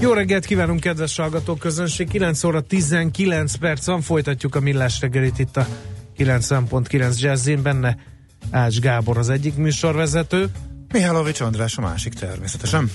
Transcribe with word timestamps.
Jó 0.00 0.12
reggelt 0.12 0.44
kívánunk, 0.44 0.80
kedves 0.80 1.16
hallgatók 1.16 1.58
közönség! 1.58 2.08
9 2.08 2.44
óra 2.44 2.60
19 2.60 3.54
perc 3.54 3.86
van, 3.86 4.00
folytatjuk 4.00 4.54
a 4.54 4.60
millás 4.60 5.00
reggelit 5.00 5.38
itt 5.38 5.56
a 5.56 5.66
90.9 6.18 7.20
Jazzin, 7.20 7.62
benne 7.62 7.96
Ács 8.50 8.78
Gábor 8.80 9.18
az 9.18 9.28
egyik 9.28 9.56
műsorvezető. 9.56 10.50
Mihálovics 10.92 11.40
András 11.40 11.76
a 11.76 11.80
másik 11.80 12.12
természetesen. 12.14 12.90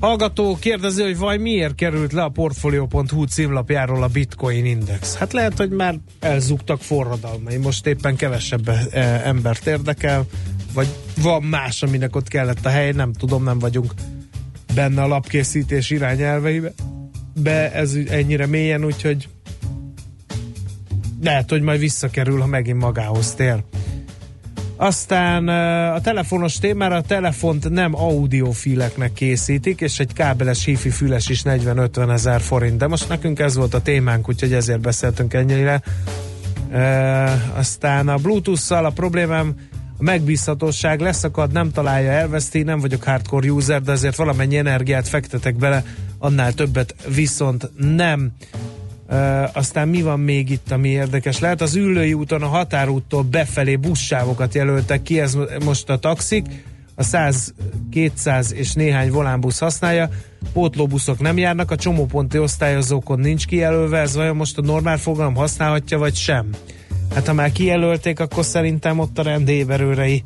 Hallgató 0.00 0.56
kérdezi, 0.60 1.02
hogy 1.02 1.18
vaj 1.18 1.36
miért 1.36 1.74
került 1.74 2.12
le 2.12 2.22
a 2.22 2.28
Portfolio.hu 2.28 3.24
címlapjáról 3.24 4.02
a 4.02 4.08
Bitcoin 4.08 4.64
Index. 4.64 5.16
Hát 5.16 5.32
lehet, 5.32 5.56
hogy 5.56 5.70
már 5.70 5.94
elzúgtak 6.20 6.80
forradalmai, 6.80 7.56
most 7.56 7.86
éppen 7.86 8.16
kevesebb 8.16 8.68
eh, 8.68 9.26
embert 9.26 9.66
érdekel, 9.66 10.26
vagy 10.74 10.88
van 11.22 11.42
más, 11.42 11.82
aminek 11.82 12.16
ott 12.16 12.28
kellett 12.28 12.66
a 12.66 12.68
hely, 12.68 12.92
nem 12.92 13.12
tudom, 13.12 13.44
nem 13.44 13.58
vagyunk 13.58 13.92
benne 14.78 15.02
a 15.02 15.06
lapkészítés 15.06 15.90
irányelveibe, 15.90 16.72
be 17.42 17.72
ez 17.72 17.94
ennyire 18.08 18.46
mélyen, 18.46 18.84
úgyhogy 18.84 19.28
lehet, 21.22 21.50
hogy 21.50 21.62
majd 21.62 21.80
visszakerül, 21.80 22.40
ha 22.40 22.46
megint 22.46 22.78
magához 22.78 23.34
tér. 23.34 23.62
Aztán 24.76 25.48
a 25.94 26.00
telefonos 26.00 26.58
témára 26.58 26.96
a 26.96 27.02
telefont 27.02 27.70
nem 27.70 27.94
audiofileknek 27.94 29.12
készítik, 29.12 29.80
és 29.80 29.98
egy 29.98 30.12
kábeles 30.12 30.64
hifi 30.64 30.90
füles 30.90 31.28
is 31.28 31.42
40-50 31.44 32.12
ezer 32.12 32.40
forint. 32.40 32.76
De 32.76 32.86
most 32.86 33.08
nekünk 33.08 33.38
ez 33.38 33.56
volt 33.56 33.74
a 33.74 33.82
témánk, 33.82 34.28
úgyhogy 34.28 34.52
ezért 34.52 34.80
beszéltünk 34.80 35.34
ennyire. 35.34 35.82
E, 36.72 36.82
aztán 37.54 38.08
a 38.08 38.16
Bluetooth-szal 38.16 38.84
a 38.84 38.90
problémám 38.90 39.54
a 39.98 40.02
megbízhatóság 40.02 41.00
leszakad, 41.00 41.52
nem 41.52 41.70
találja, 41.70 42.10
elveszti, 42.10 42.62
nem 42.62 42.80
vagyok 42.80 43.02
hardcore 43.02 43.50
user, 43.50 43.82
de 43.82 43.92
azért 43.92 44.16
valamennyi 44.16 44.56
energiát 44.56 45.08
fektetek 45.08 45.56
bele, 45.56 45.84
annál 46.18 46.52
többet 46.52 46.94
viszont 47.14 47.70
nem. 47.76 48.32
Uh, 49.10 49.56
aztán 49.56 49.88
mi 49.88 50.02
van 50.02 50.20
még 50.20 50.50
itt, 50.50 50.70
ami 50.70 50.88
érdekes 50.88 51.38
lehet? 51.38 51.60
Az 51.60 51.74
ülői 51.74 52.12
úton 52.12 52.42
a 52.42 52.46
határúttól 52.46 53.22
befelé 53.22 53.76
buszsávokat 53.76 54.54
jelöltek 54.54 55.02
ki, 55.02 55.20
ez 55.20 55.36
most 55.64 55.90
a 55.90 55.98
taxik, 55.98 56.46
a 56.94 57.02
100, 57.02 57.54
200 57.90 58.52
és 58.52 58.72
néhány 58.72 59.10
volánbusz 59.10 59.58
használja, 59.58 60.08
pótlóbuszok 60.52 61.20
nem 61.20 61.38
járnak, 61.38 61.70
a 61.70 61.76
csomóponti 61.76 62.38
osztályozókon 62.38 63.20
nincs 63.20 63.46
kijelölve, 63.46 63.98
ez 63.98 64.14
vajon 64.14 64.36
most 64.36 64.58
a 64.58 64.62
normál 64.62 64.98
fogalom 64.98 65.34
használhatja, 65.34 65.98
vagy 65.98 66.14
sem? 66.14 66.46
Hát 67.14 67.26
ha 67.26 67.32
már 67.32 67.52
kijelölték, 67.52 68.20
akkor 68.20 68.44
szerintem 68.44 68.98
ott 68.98 69.18
a 69.18 69.22
rendéverőrei 69.22 70.22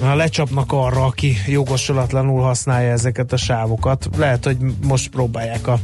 lecsapnak 0.00 0.72
arra, 0.72 1.04
aki 1.04 1.36
jogosulatlanul 1.46 2.42
használja 2.42 2.90
ezeket 2.90 3.32
a 3.32 3.36
sávokat. 3.36 4.08
Lehet, 4.16 4.44
hogy 4.44 4.56
most 4.82 5.10
próbálják 5.10 5.66
a, 5.66 5.78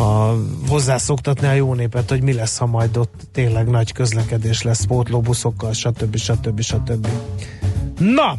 a 0.00 0.34
hozzászoktatni 0.68 1.46
a 1.46 1.52
jó 1.52 1.74
népet, 1.74 2.08
hogy 2.08 2.22
mi 2.22 2.32
lesz, 2.32 2.58
ha 2.58 2.66
majd 2.66 2.96
ott 2.96 3.20
tényleg 3.32 3.68
nagy 3.68 3.92
közlekedés 3.92 4.62
lesz 4.62 4.84
pótlóbuszokkal, 4.84 5.72
stb. 5.72 6.16
stb. 6.16 6.60
stb. 6.60 7.08
Na! 7.98 8.38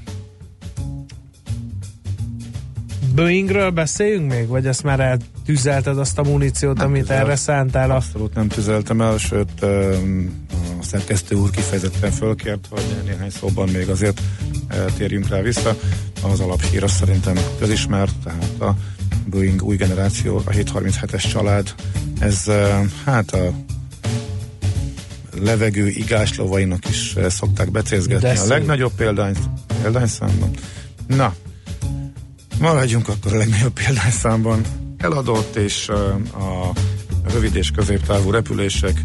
Boeingről 3.19 3.69
beszéljünk 3.69 4.31
még, 4.31 4.47
vagy 4.47 4.65
ezt 4.67 4.83
már 4.83 4.99
eltüzelted 4.99 5.97
azt 5.97 6.17
a 6.17 6.23
muníciót, 6.23 6.77
nem 6.77 6.87
amit 6.87 7.01
tüzelt, 7.01 7.21
erre 7.21 7.35
szántál? 7.35 7.91
Abszolút 7.91 8.33
nem 8.33 8.47
tüzeltem 8.47 9.01
el, 9.01 9.17
sőt 9.17 9.63
a 10.79 10.83
szerkesztő 10.83 11.35
úr 11.35 11.49
kifejezetten 11.49 12.11
fölkért, 12.11 12.67
hogy 12.69 12.83
néhány 13.05 13.29
szóban 13.29 13.69
még 13.69 13.89
azért 13.89 14.21
térjünk 14.97 15.29
rá 15.29 15.41
vissza. 15.41 15.75
Az 16.31 16.39
alaphír 16.39 16.83
az 16.83 16.91
szerintem 16.91 17.35
közismert, 17.59 18.13
tehát 18.23 18.59
a 18.59 18.75
Boeing 19.25 19.63
új 19.63 19.75
generáció, 19.75 20.37
a 20.37 20.49
737-es 20.49 21.31
család, 21.31 21.73
ez 22.19 22.45
hát 23.05 23.31
a 23.31 23.53
levegő 25.41 25.87
igáslovainak 25.87 26.89
is 26.89 27.15
szokták 27.27 27.71
becézgetni 27.71 28.37
a 28.37 28.45
legnagyobb 28.47 28.91
példány, 28.95 29.35
példányszámban. 29.81 30.49
Na, 31.07 31.33
Maradjunk 32.59 33.07
akkor 33.07 33.33
a 33.33 33.37
legnagyobb 33.37 33.73
példányszámban. 33.73 34.61
Eladott, 34.97 35.55
és 35.55 35.89
a 35.89 36.71
rövid 37.31 37.55
és 37.55 37.71
középtávú 37.71 38.31
repülések 38.31 39.03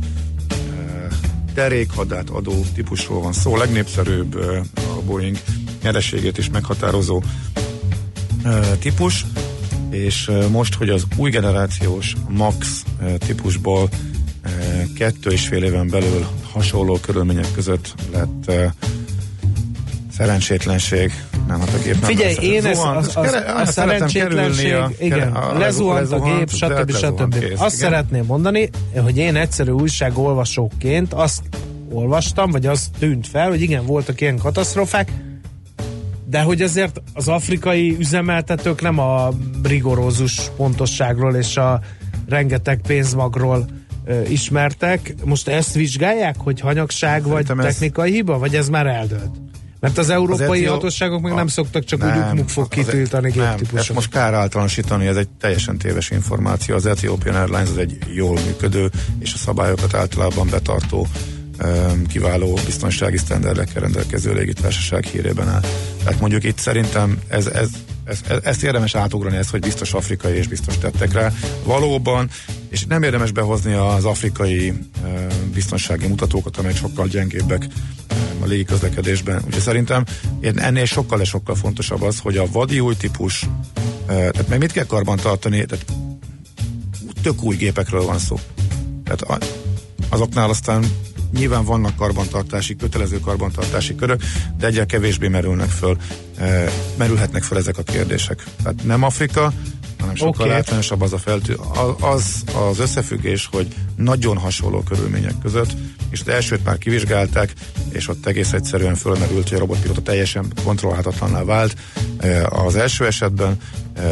derékhadát 1.54 2.30
adó 2.30 2.64
típusról 2.74 3.20
van 3.20 3.32
szó. 3.32 3.56
Legnépszerűbb 3.56 4.34
a 4.74 5.02
Boeing 5.04 5.36
nyereségét 5.82 6.38
is 6.38 6.50
meghatározó 6.50 7.22
típus, 8.78 9.26
és 9.90 10.30
most, 10.50 10.74
hogy 10.74 10.88
az 10.88 11.04
új 11.16 11.30
generációs 11.30 12.14
MAX 12.28 12.84
típusból 13.18 13.88
kettő 14.96 15.30
és 15.30 15.46
fél 15.46 15.64
éven 15.64 15.88
belül 15.88 16.26
hasonló 16.52 16.98
körülmények 17.00 17.52
között 17.52 17.94
lett 18.12 18.50
szerencsétlenség 20.16 21.12
nem, 21.46 21.60
hát 21.60 21.74
a 21.74 21.78
gép 21.84 21.92
nem 21.92 22.02
Figyelj, 22.02 22.34
én 22.40 22.66
ezt, 22.66 22.84
az, 22.84 23.06
az, 23.06 23.16
az, 23.16 23.34
a 23.56 23.66
szerencsétlenség, 23.66 24.72
a, 24.72 24.90
igen, 24.98 25.32
a, 25.32 25.58
lezuhant 25.58 26.12
a 26.12 26.20
gép, 26.20 26.50
stb. 26.50 26.90
stb. 26.90 27.38
Kész, 27.38 27.60
azt 27.60 27.76
igen. 27.76 27.90
szeretném 27.90 28.24
mondani, 28.24 28.70
hogy 28.94 29.16
én 29.16 29.36
egyszerű 29.36 29.70
újságolvasóként 29.70 31.12
azt 31.12 31.42
olvastam, 31.90 32.50
vagy 32.50 32.66
az 32.66 32.90
tűnt 32.98 33.26
fel, 33.28 33.48
hogy 33.48 33.62
igen, 33.62 33.86
voltak 33.86 34.20
ilyen 34.20 34.38
katasztrofák, 34.38 35.12
de 36.26 36.40
hogy 36.40 36.62
azért 36.62 37.02
az 37.12 37.28
afrikai 37.28 37.96
üzemeltetők 37.98 38.82
nem 38.82 38.98
a 38.98 39.28
rigorózus 39.62 40.50
pontosságról 40.56 41.34
és 41.34 41.56
a 41.56 41.80
rengeteg 42.28 42.80
pénzmagról 42.86 43.66
ismertek. 44.28 45.14
Most 45.24 45.48
ezt 45.48 45.74
vizsgálják, 45.74 46.36
hogy 46.38 46.60
hanyagság 46.60 47.22
Szerintem 47.22 47.56
vagy 47.56 47.66
technikai 47.66 48.08
ez... 48.08 48.14
hiba, 48.14 48.38
vagy 48.38 48.54
ez 48.56 48.68
már 48.68 48.86
eldőlt? 48.86 49.30
Mert 49.84 49.98
az 49.98 50.10
európai 50.10 50.64
az 50.64 50.72
hatóságok 50.72 51.20
meg 51.20 51.32
a, 51.32 51.34
nem 51.34 51.46
szoktak 51.46 51.84
csak 51.84 52.00
nem, 52.00 52.16
úgy 52.16 52.28
ukmuk 52.28 52.48
fog 52.48 52.68
kitiltani 52.68 53.30
géptípusokat. 53.30 53.94
most 53.94 54.10
kár 54.10 54.34
általánosítani, 54.34 55.06
ez 55.06 55.16
egy 55.16 55.28
teljesen 55.40 55.78
téves 55.78 56.10
információ. 56.10 56.74
Az 56.74 56.86
Ethiopian 56.86 57.34
Airlines 57.34 57.68
az 57.68 57.78
egy 57.78 57.98
jól 58.14 58.38
működő 58.46 58.90
és 59.18 59.32
a 59.34 59.36
szabályokat 59.36 59.94
általában 59.94 60.48
betartó 60.50 61.06
kiváló 62.08 62.58
biztonsági 62.64 63.16
sztenderekkel 63.16 63.82
rendelkező 63.82 64.32
légitársaság 64.32 65.04
hírében 65.04 65.48
áll. 65.48 65.62
Tehát 66.04 66.20
mondjuk 66.20 66.44
itt 66.44 66.58
szerintem 66.58 67.18
ez, 67.28 67.46
ez, 67.46 67.68
ez, 68.04 68.20
ez, 68.28 68.38
ezt 68.42 68.62
érdemes 68.62 68.94
átugrani, 68.94 69.36
ez, 69.36 69.50
hogy 69.50 69.60
biztos 69.60 69.92
afrikai 69.92 70.36
és 70.36 70.48
biztos 70.48 70.78
tettek 70.78 71.12
rá. 71.12 71.32
Valóban, 71.64 72.30
és 72.68 72.84
nem 72.84 73.02
érdemes 73.02 73.30
behozni 73.32 73.72
az 73.72 74.04
afrikai 74.04 74.72
biztonsági 75.54 76.06
mutatókat, 76.06 76.56
amelyek 76.56 76.76
sokkal 76.76 77.06
gyengébbek 77.06 77.66
a 78.44 78.46
légi 78.46 78.64
közlekedésben. 78.64 79.42
Úgyhogy 79.46 79.62
szerintem 79.62 80.04
ennél 80.40 80.84
sokkal 80.84 81.20
és 81.20 81.28
sokkal 81.28 81.54
fontosabb 81.54 82.02
az, 82.02 82.18
hogy 82.18 82.36
a 82.36 82.46
vadi 82.52 82.80
új 82.80 82.94
típus, 82.96 83.48
tehát 84.06 84.48
meg 84.48 84.58
mit 84.58 84.72
kell 84.72 84.86
karban 84.86 85.16
tartani, 85.16 85.66
tehát 85.66 85.84
tök 87.22 87.42
új 87.42 87.56
gépekről 87.56 88.04
van 88.04 88.18
szó. 88.18 88.38
Tehát 89.04 89.44
azoknál 90.08 90.48
aztán 90.48 90.84
nyilván 91.32 91.64
vannak 91.64 91.96
karbantartási, 91.96 92.76
kötelező 92.76 93.20
karbantartási 93.20 93.94
körök, 93.94 94.22
de 94.58 94.66
egyre 94.66 94.84
kevésbé 94.84 95.28
merülnek 95.28 95.68
föl, 95.68 95.96
merülhetnek 96.96 97.42
föl 97.42 97.58
ezek 97.58 97.78
a 97.78 97.82
kérdések. 97.82 98.44
Tehát 98.62 98.84
nem 98.84 99.02
Afrika, 99.02 99.52
hanem 99.98 100.14
sokkal 100.14 100.44
okay. 100.46 100.50
általánosabb 100.50 101.00
az 101.00 101.12
a 101.12 101.18
feltű, 101.18 101.52
az 102.00 102.44
az 102.70 102.78
összefüggés, 102.78 103.48
hogy 103.52 103.66
nagyon 103.96 104.38
hasonló 104.38 104.80
körülmények 104.80 105.34
között, 105.42 105.70
és 106.10 106.20
az 106.20 106.28
elsőt 106.28 106.64
már 106.64 106.78
kivizsgálták, 106.78 107.52
és 107.90 108.08
ott 108.08 108.26
egész 108.26 108.52
egyszerűen 108.52 108.94
fölmerült, 108.94 109.48
hogy 109.48 109.56
a 109.56 109.60
robotpilóta 109.60 110.02
teljesen 110.02 110.52
kontrollálhatatlanná 110.64 111.44
vált 111.44 111.76
az 112.48 112.76
első 112.76 113.06
esetben, 113.06 113.56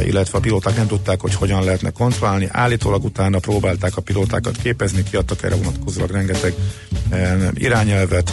illetve 0.04 0.38
a 0.38 0.40
pilóták 0.40 0.76
nem 0.76 0.86
tudták, 0.86 1.20
hogy 1.20 1.34
hogyan 1.34 1.64
lehetne 1.64 1.90
kontrollálni. 1.90 2.48
Állítólag 2.50 3.04
utána 3.04 3.38
próbálták 3.38 3.96
a 3.96 4.00
pilótákat 4.00 4.56
képezni, 4.56 5.02
kiadtak 5.02 5.42
erre 5.42 5.54
vonatkozólag 5.54 6.10
rengeteg 6.10 6.54
irányelvet, 7.54 8.32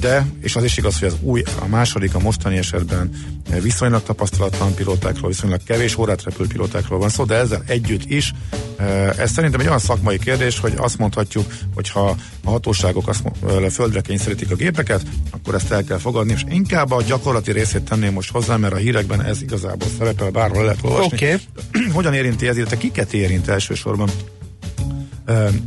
de, 0.00 0.26
és 0.40 0.56
az 0.56 0.64
is 0.64 0.76
igaz, 0.76 0.98
hogy 0.98 1.08
az 1.08 1.16
új, 1.20 1.42
a 1.60 1.66
második, 1.66 2.14
a 2.14 2.18
mostani 2.18 2.56
esetben 2.56 3.10
viszonylag 3.60 4.02
tapasztalatlan 4.02 4.74
pilótákról, 4.74 5.28
viszonylag 5.28 5.62
kevés 5.62 5.98
órát 5.98 6.22
repül 6.22 6.46
pilótákról 6.46 6.98
van 6.98 7.08
szó, 7.08 7.24
de 7.24 7.34
ezzel 7.34 7.62
együtt 7.66 8.10
is 8.10 8.32
ez 9.18 9.30
szerintem 9.30 9.60
egy 9.60 9.66
olyan 9.66 9.78
szakmai 9.78 10.18
kérdés, 10.18 10.58
hogy 10.58 10.74
azt 10.76 10.98
mondhatjuk, 10.98 11.46
hogy 11.74 11.90
ha 11.90 12.16
a 12.44 12.50
hatóságok 12.50 13.08
azt 13.08 13.22
földre 13.70 14.00
kényszerítik 14.00 14.50
a 14.50 14.54
gépeket, 14.54 15.02
akkor 15.30 15.54
ezt 15.54 15.70
el 15.70 15.84
kell 15.84 15.98
fogadni, 15.98 16.32
és 16.32 16.44
inkább 16.48 16.90
a 16.90 17.02
gyakorlati 17.02 17.52
részét 17.52 17.82
tenném 17.82 18.12
most 18.12 18.30
hozzá, 18.30 18.56
mert 18.56 18.72
a 18.72 18.76
hírekben 18.76 19.22
ez 19.22 19.42
igazából 19.42 19.88
szerepel, 19.98 20.30
bárhol 20.30 20.63
lehet 20.64 20.78
olvasni. 20.82 21.16
Okay. 21.16 21.36
Hogyan 21.92 22.14
érinti 22.14 22.48
ez, 22.48 22.56
illetve 22.56 22.76
kiket 22.76 23.12
érint 23.12 23.48
elsősorban 23.48 24.08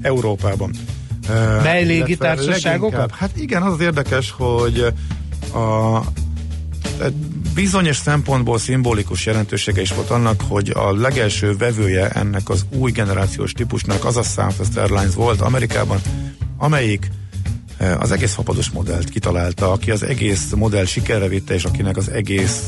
Európában? 0.01 0.71
Mely 1.63 1.83
légitársaságokat? 1.83 3.15
Hát 3.15 3.37
igen, 3.37 3.61
az 3.61 3.73
az 3.73 3.79
érdekes, 3.79 4.31
hogy 4.31 4.93
a 5.53 6.01
bizonyos 7.53 7.97
szempontból 7.97 8.57
szimbolikus 8.57 9.25
jelentősége 9.25 9.81
is 9.81 9.93
volt 9.93 10.09
annak, 10.09 10.41
hogy 10.47 10.69
a 10.75 10.93
legelső 10.95 11.55
vevője 11.55 12.09
ennek 12.09 12.49
az 12.49 12.65
új 12.69 12.91
generációs 12.91 13.51
típusnak 13.51 14.05
az 14.05 14.17
a 14.17 14.23
Southwest 14.23 14.77
Airlines 14.77 15.13
volt 15.13 15.41
Amerikában, 15.41 16.01
amelyik 16.57 17.09
az 17.99 18.11
egész 18.11 18.33
fapados 18.33 18.69
modellt 18.69 19.09
kitalálta, 19.09 19.71
aki 19.71 19.91
az 19.91 20.03
egész 20.03 20.51
modell 20.55 20.85
sikerre 20.85 21.27
vitte, 21.27 21.53
és 21.53 21.63
akinek 21.63 21.97
az 21.97 22.09
egész 22.09 22.67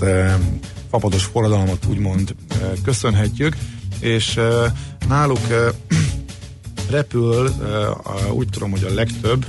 fapados 0.90 1.24
forradalmat 1.24 1.86
úgymond 1.90 2.36
köszönhetjük, 2.84 3.56
és 4.00 4.40
náluk 5.08 5.40
repül, 6.90 7.50
úgy 8.32 8.50
tudom, 8.50 8.72
hogy 8.72 8.84
a 8.84 8.94
legtöbb 8.94 9.46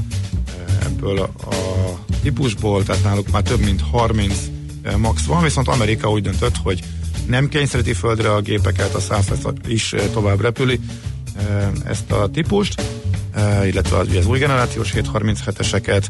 ebből 0.83 1.19
a 1.19 1.29
típusból, 2.23 2.83
tehát 2.83 3.05
náluk 3.05 3.31
már 3.31 3.43
több 3.43 3.61
mint 3.61 3.83
30 3.91 4.37
max 4.97 5.25
van, 5.25 5.43
viszont 5.43 5.69
Amerika 5.69 6.11
úgy 6.11 6.23
döntött, 6.23 6.57
hogy 6.57 6.83
nem 7.27 7.49
kényszeríti 7.49 7.93
földre 7.93 8.33
a 8.33 8.41
gépeket, 8.41 8.95
a 8.95 9.01
100 9.01 9.27
is 9.67 9.95
tovább 10.13 10.41
repüli 10.41 10.81
ezt 11.85 12.11
a 12.11 12.31
típust, 12.33 12.83
illetve 13.65 13.97
az, 13.97 14.09
az 14.17 14.27
új 14.27 14.39
generációs 14.39 14.93
737-eseket. 14.97 16.05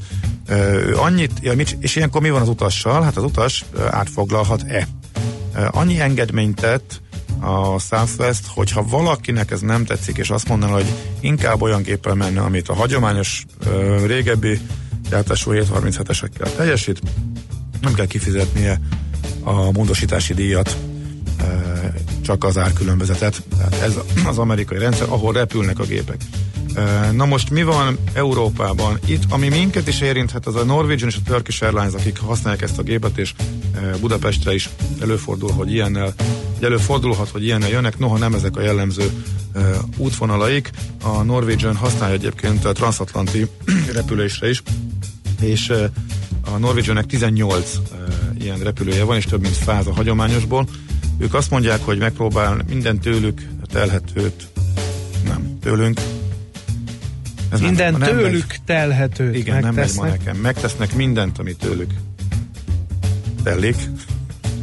Annyit, 0.97 1.33
ja, 1.41 1.53
és 1.81 1.97
ilyenkor 1.97 2.21
mi 2.21 2.31
van 2.31 2.43
az 2.43 2.49
utassal? 2.49 3.03
Hát 3.03 3.17
az 3.17 3.25
utas 3.25 3.65
átfoglalhat-e? 3.91 4.89
Annyi 5.71 6.01
engedményt 6.01 6.61
tett 6.61 7.01
a 7.41 7.79
Southwest, 7.79 8.47
hogyha 8.47 8.87
valakinek 8.89 9.51
ez 9.51 9.61
nem 9.61 9.85
tetszik, 9.85 10.17
és 10.17 10.31
azt 10.31 10.49
mondaná, 10.49 10.73
hogy 10.73 10.93
inkább 11.21 11.63
olyan 11.63 11.83
géppel 11.83 12.15
menne, 12.15 12.41
amit 12.41 12.69
a 12.69 12.75
hagyományos 12.75 13.45
régebbi 14.07 14.61
gyártású 15.11 15.51
737-esekkel 15.55 16.55
teljesít, 16.57 17.01
nem 17.81 17.95
kell 17.95 18.07
kifizetnie 18.07 18.81
a 19.43 19.71
módosítási 19.71 20.35
díjat, 20.35 20.77
csak 22.21 22.45
az 22.45 22.59
árkülönbözetet. 22.59 23.43
Tehát 23.57 23.81
ez 23.83 23.95
az 24.27 24.39
amerikai 24.39 24.79
rendszer, 24.79 25.09
ahol 25.09 25.33
repülnek 25.33 25.79
a 25.79 25.85
gépek. 25.85 26.21
Na 27.13 27.25
most 27.25 27.51
mi 27.51 27.63
van 27.63 27.99
Európában? 28.13 28.99
Itt, 29.07 29.23
ami 29.29 29.49
minket 29.49 29.89
is 29.89 30.01
érinthet, 30.01 30.47
az 30.47 30.55
a 30.55 30.65
Norwegian 30.65 31.09
és 31.09 31.17
a 31.17 31.31
Turkish 31.31 31.63
Airlines, 31.63 31.93
akik 31.93 32.19
használják 32.19 32.63
ezt 32.63 32.79
a 32.79 32.83
gépet, 32.83 33.19
és 33.19 33.35
Budapestre 34.01 34.55
is 34.55 34.69
előfordul, 35.01 35.51
hogy 35.51 35.73
ilyennel, 35.73 36.15
előfordulhat, 36.61 37.29
hogy 37.29 37.45
ilyennel 37.45 37.69
jönnek, 37.69 37.99
noha 37.99 38.19
nem 38.19 38.35
ezek 38.35 38.57
a 38.57 38.61
jellemző 38.61 39.11
útvonalaik. 39.97 40.71
A 41.03 41.23
Norwegian 41.23 41.77
használja 41.77 42.15
egyébként 42.15 42.65
a 42.65 42.73
transatlanti 42.73 43.47
repülésre 43.99 44.49
is, 44.49 44.63
és 45.41 45.73
a 46.45 46.59
Norwegiannek 46.59 47.07
18 47.07 47.77
ilyen 48.41 48.59
repülője 48.59 49.05
van, 49.05 49.17
és 49.17 49.25
több 49.25 49.41
mint 49.41 49.55
száz 49.55 49.87
a 49.87 49.93
hagyományosból. 49.93 50.67
Ők 51.19 51.35
azt 51.35 51.51
mondják, 51.51 51.85
hogy 51.85 51.99
megpróbál 51.99 52.65
minden 52.69 52.99
tőlük 52.99 53.43
telhetőt, 53.67 54.49
nem, 55.25 55.59
tőlünk, 55.61 56.01
ez 57.51 57.61
minden 57.61 57.93
nem, 57.93 58.09
tőlük 58.09 58.47
megy, 58.49 58.63
telhetőt 58.65 59.37
Igen, 59.37 59.63
megtesznek. 59.63 59.75
nem 59.75 60.11
megy 60.11 60.19
ma 60.19 60.25
nekem. 60.25 60.37
Megtesznek 60.37 60.95
mindent, 60.95 61.39
ami 61.39 61.55
tőlük 61.55 61.91
telik. 63.43 63.77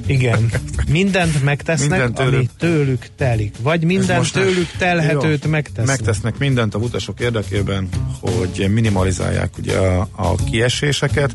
Igen, 0.06 0.52
mindent 0.88 1.44
megtesznek, 1.44 1.90
minden 1.90 2.14
tőlük, 2.14 2.34
ami 2.34 2.50
tőlük 2.58 3.08
telik. 3.16 3.56
Vagy 3.62 3.84
minden 3.84 4.24
tőlük 4.32 4.72
telhetőt 4.78 5.44
jó, 5.44 5.50
megtesznek. 5.50 5.86
Megtesznek 5.86 6.38
mindent 6.38 6.74
a 6.74 6.78
utasok 6.78 7.20
érdekében, 7.20 7.90
hogy 8.20 8.68
minimalizálják 8.74 9.58
ugye 9.58 9.78
a, 9.78 10.10
a 10.16 10.36
kieséseket, 10.36 11.32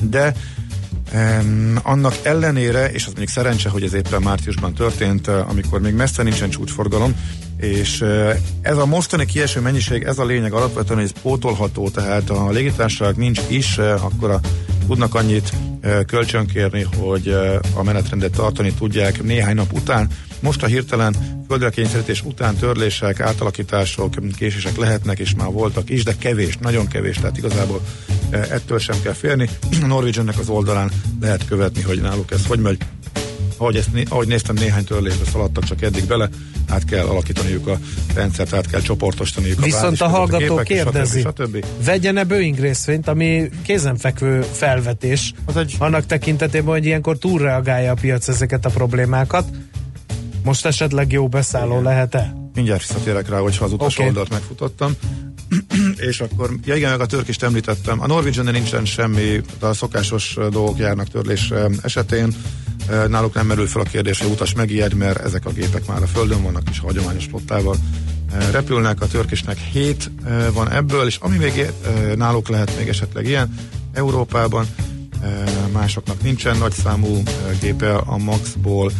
de 0.00 0.34
Um, 1.14 1.78
annak 1.82 2.14
ellenére, 2.22 2.90
és 2.90 3.00
az 3.00 3.06
mondjuk 3.06 3.28
szerencse, 3.28 3.68
hogy 3.68 3.82
ez 3.82 3.92
éppen 3.92 4.22
márciusban 4.22 4.74
történt, 4.74 5.26
amikor 5.28 5.80
még 5.80 5.94
messze 5.94 6.22
nincsen 6.22 6.50
csúcsforgalom, 6.50 7.14
és 7.56 8.04
ez 8.60 8.76
a 8.76 8.86
mostani 8.86 9.26
kieső 9.26 9.60
mennyiség, 9.60 10.02
ez 10.02 10.18
a 10.18 10.24
lényeg 10.24 10.52
alapvetően, 10.52 10.98
hogy 10.98 11.10
ez 11.14 11.22
pótolható, 11.22 11.88
tehát 11.88 12.30
a 12.30 12.50
légitársaság 12.50 13.16
nincs 13.16 13.40
is, 13.48 13.78
akkor 13.78 14.30
a, 14.30 14.40
tudnak 14.86 15.14
annyit 15.14 15.52
kölcsönkérni, 16.06 16.86
hogy 16.96 17.28
a 17.74 17.82
menetrendet 17.82 18.32
tartani 18.32 18.72
tudják 18.72 19.22
néhány 19.22 19.54
nap 19.54 19.72
után. 19.72 20.08
Most 20.40 20.62
a 20.62 20.66
hirtelen 20.66 21.16
földre 21.48 21.70
kényszerítés 21.70 22.22
után 22.24 22.56
törlések, 22.56 23.20
átalakítások, 23.20 24.14
késések 24.36 24.76
lehetnek, 24.76 25.18
és 25.18 25.34
már 25.34 25.50
voltak 25.50 25.90
is, 25.90 26.04
de 26.04 26.14
kevés, 26.18 26.56
nagyon 26.56 26.86
kevés, 26.86 27.16
tehát 27.16 27.36
igazából 27.36 27.80
ettől 28.30 28.78
sem 28.78 28.96
kell 29.02 29.12
félni. 29.12 29.48
A 29.82 29.86
Norwegiannek 29.86 30.38
az 30.38 30.48
oldalán 30.48 30.90
lehet 31.20 31.46
követni, 31.46 31.82
hogy 31.82 32.00
náluk 32.00 32.30
ez 32.30 32.46
hogy 32.46 32.58
megy. 32.60 32.78
Ahogy, 33.56 33.76
ezt, 33.76 33.88
ahogy 34.08 34.26
néztem, 34.26 34.54
néhány 34.54 34.84
törlésbe 34.84 35.24
szaladtak 35.24 35.64
csak 35.64 35.82
eddig 35.82 36.06
bele, 36.06 36.28
át 36.68 36.84
kell 36.84 37.06
alakítaniuk 37.06 37.66
a 37.66 37.78
rendszert, 38.14 38.52
át 38.52 38.66
kell 38.66 38.80
csoportosítaniuk 38.80 39.64
Viszont 39.64 40.00
a, 40.00 40.04
a 40.04 40.08
hallgató 40.08 40.54
gépek, 40.54 40.66
kérdezi, 40.66 41.20
stb. 41.20 41.40
stb. 41.40 41.64
vegyene 41.84 42.24
Boeing 42.24 42.58
részvényt, 42.58 43.08
ami 43.08 43.48
kézenfekvő 43.62 44.40
felvetés, 44.40 45.32
az 45.44 45.56
egy... 45.56 45.74
annak 45.78 46.06
tekintetében, 46.06 46.72
hogy 46.74 46.84
ilyenkor 46.84 47.18
túlreagálja 47.18 47.90
a 47.90 47.94
piac 47.94 48.28
ezeket 48.28 48.64
a 48.64 48.70
problémákat. 48.70 49.48
Most 50.44 50.66
esetleg 50.66 51.12
jó 51.12 51.28
beszálló 51.28 51.72
Igen. 51.72 51.82
lehet-e? 51.82 52.34
Mindjárt 52.54 52.86
visszatérek 52.86 53.28
rá, 53.28 53.38
hogyha 53.38 53.64
az 53.64 53.72
utolsó 53.72 54.02
okay. 54.02 54.06
oldalt 54.06 54.30
megfutottam. 54.30 54.92
és 56.10 56.20
akkor, 56.20 56.50
ja 56.64 56.74
igen, 56.74 56.90
meg 56.90 57.00
a 57.00 57.06
törkist 57.06 57.42
említettem. 57.42 58.00
A 58.00 58.06
norwegian 58.06 58.44
nincsen 58.44 58.84
semmi, 58.84 59.40
a 59.58 59.72
szokásos 59.72 60.36
dolgok 60.50 60.78
járnak 60.78 61.08
törlés 61.08 61.52
esetén. 61.82 62.34
Náluk 63.08 63.34
nem 63.34 63.46
merül 63.46 63.66
fel 63.66 63.82
a 63.82 63.84
kérdés, 63.84 64.20
hogy 64.20 64.30
utas 64.30 64.54
megijed, 64.54 64.94
mert 64.94 65.24
ezek 65.24 65.46
a 65.46 65.50
gépek 65.50 65.86
már 65.86 66.02
a 66.02 66.06
földön 66.06 66.42
vannak, 66.42 66.68
és 66.70 66.78
hagyományos 66.78 67.24
flottával 67.24 67.76
repülnek. 68.50 69.00
A 69.00 69.06
törkisnek 69.06 69.58
7 69.58 70.10
van 70.52 70.70
ebből, 70.72 71.06
és 71.06 71.16
ami 71.20 71.36
még 71.36 71.72
náluk 72.14 72.48
lehet 72.48 72.76
még 72.78 72.88
esetleg 72.88 73.26
ilyen, 73.26 73.54
Európában 73.92 74.66
másoknak 75.72 76.22
nincsen 76.22 76.58
nagy 76.58 76.72
számú 76.72 77.22
gépe 77.60 77.94
a 77.94 78.16
Maxból, 78.16 78.92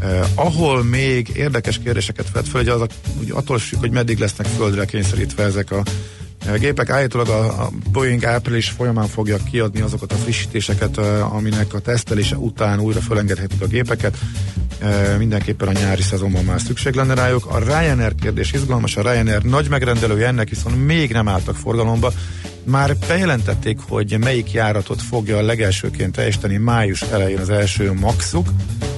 Eh, 0.00 0.26
ahol 0.34 0.84
még 0.84 1.28
érdekes 1.34 1.78
kérdéseket 1.78 2.30
vett 2.30 2.48
fel, 2.48 2.60
hogy 2.60 2.68
az 2.68 2.80
a, 2.80 2.86
úgy 3.20 3.30
attól 3.30 3.58
függ, 3.58 3.78
hogy 3.78 3.90
meddig 3.90 4.18
lesznek 4.18 4.46
földre 4.46 4.84
kényszerítve 4.84 5.42
ezek 5.42 5.70
a 5.70 5.82
gépek. 6.58 6.90
Állítólag 6.90 7.28
a, 7.28 7.70
Boeing 7.92 8.24
április 8.24 8.68
folyamán 8.68 9.06
fogja 9.06 9.36
kiadni 9.50 9.80
azokat 9.80 10.12
a 10.12 10.14
frissítéseket, 10.14 10.98
aminek 11.30 11.74
a 11.74 11.78
tesztelése 11.78 12.36
után 12.36 12.80
újra 12.80 13.00
fölengedhetik 13.00 13.62
a 13.62 13.66
gépeket. 13.66 14.18
Mindenképpen 15.18 15.68
a 15.68 15.72
nyári 15.72 16.02
szezonban 16.02 16.44
már 16.44 16.60
szükség 16.60 16.94
lenne 16.94 17.14
rájuk. 17.14 17.46
A 17.46 17.58
Ryanair 17.58 18.14
kérdés 18.14 18.52
izgalmas, 18.52 18.96
a 18.96 19.02
Ryanair 19.02 19.42
nagy 19.42 19.68
megrendelője 19.68 20.26
ennek 20.26 20.48
viszont 20.48 20.86
még 20.86 21.12
nem 21.12 21.28
álltak 21.28 21.56
forgalomba. 21.56 22.12
Már 22.68 22.96
bejelentették, 22.96 23.78
hogy 23.88 24.18
melyik 24.18 24.52
járatot 24.52 25.02
fogja 25.02 25.40
legelsőként 25.40 26.12
teljesíteni 26.12 26.56
május 26.56 27.02
elején 27.02 27.38
az 27.38 27.50
első 27.50 27.92
maxuk, 27.92 28.48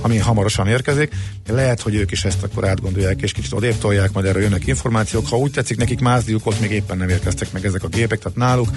ami 0.01 0.17
hamarosan 0.17 0.67
érkezik. 0.67 1.15
Lehet, 1.49 1.81
hogy 1.81 1.95
ők 1.95 2.11
is 2.11 2.25
ezt 2.25 2.43
akkor 2.43 2.69
átgondolják, 2.69 3.23
és 3.23 3.33
kicsit 3.33 3.53
odébb 3.53 3.79
tolják, 3.79 4.13
majd 4.13 4.27
erről 4.27 4.43
jönnek 4.43 4.67
információk. 4.67 5.29
Ha 5.29 5.37
úgy 5.37 5.51
tetszik, 5.51 5.77
nekik 5.77 6.01
mázdiuk 6.01 6.47
ott 6.47 6.61
még 6.61 6.71
éppen 6.71 6.97
nem 6.97 7.09
érkeztek 7.09 7.53
meg 7.53 7.65
ezek 7.65 7.83
a 7.83 7.89
gépek, 7.89 8.19
tehát 8.19 8.39
náluk 8.39 8.69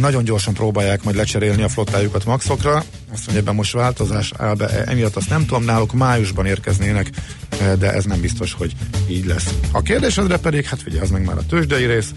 nagyon 0.00 0.24
gyorsan 0.24 0.54
próbálják 0.54 1.02
majd 1.02 1.16
lecserélni 1.16 1.62
a 1.62 1.68
flottájukat 1.68 2.24
maxokra. 2.24 2.76
Azt 3.12 3.24
mondja, 3.24 3.38
ebben 3.38 3.54
most 3.54 3.72
változás 3.72 4.32
áll 4.36 4.54
be, 4.54 4.84
emiatt 4.84 5.16
azt 5.16 5.28
nem 5.28 5.46
tudom, 5.46 5.64
náluk 5.64 5.92
májusban 5.92 6.46
érkeznének, 6.46 7.10
de 7.78 7.92
ez 7.92 8.04
nem 8.04 8.20
biztos, 8.20 8.52
hogy 8.52 8.72
így 9.08 9.26
lesz. 9.26 9.54
A 9.72 9.82
kérdésedre 9.82 10.36
pedig, 10.36 10.64
hát 10.64 10.82
ugye 10.86 11.00
az 11.00 11.10
meg 11.10 11.24
már 11.24 11.36
a 11.36 11.46
tőzsdei 11.46 11.86
rész, 11.86 12.10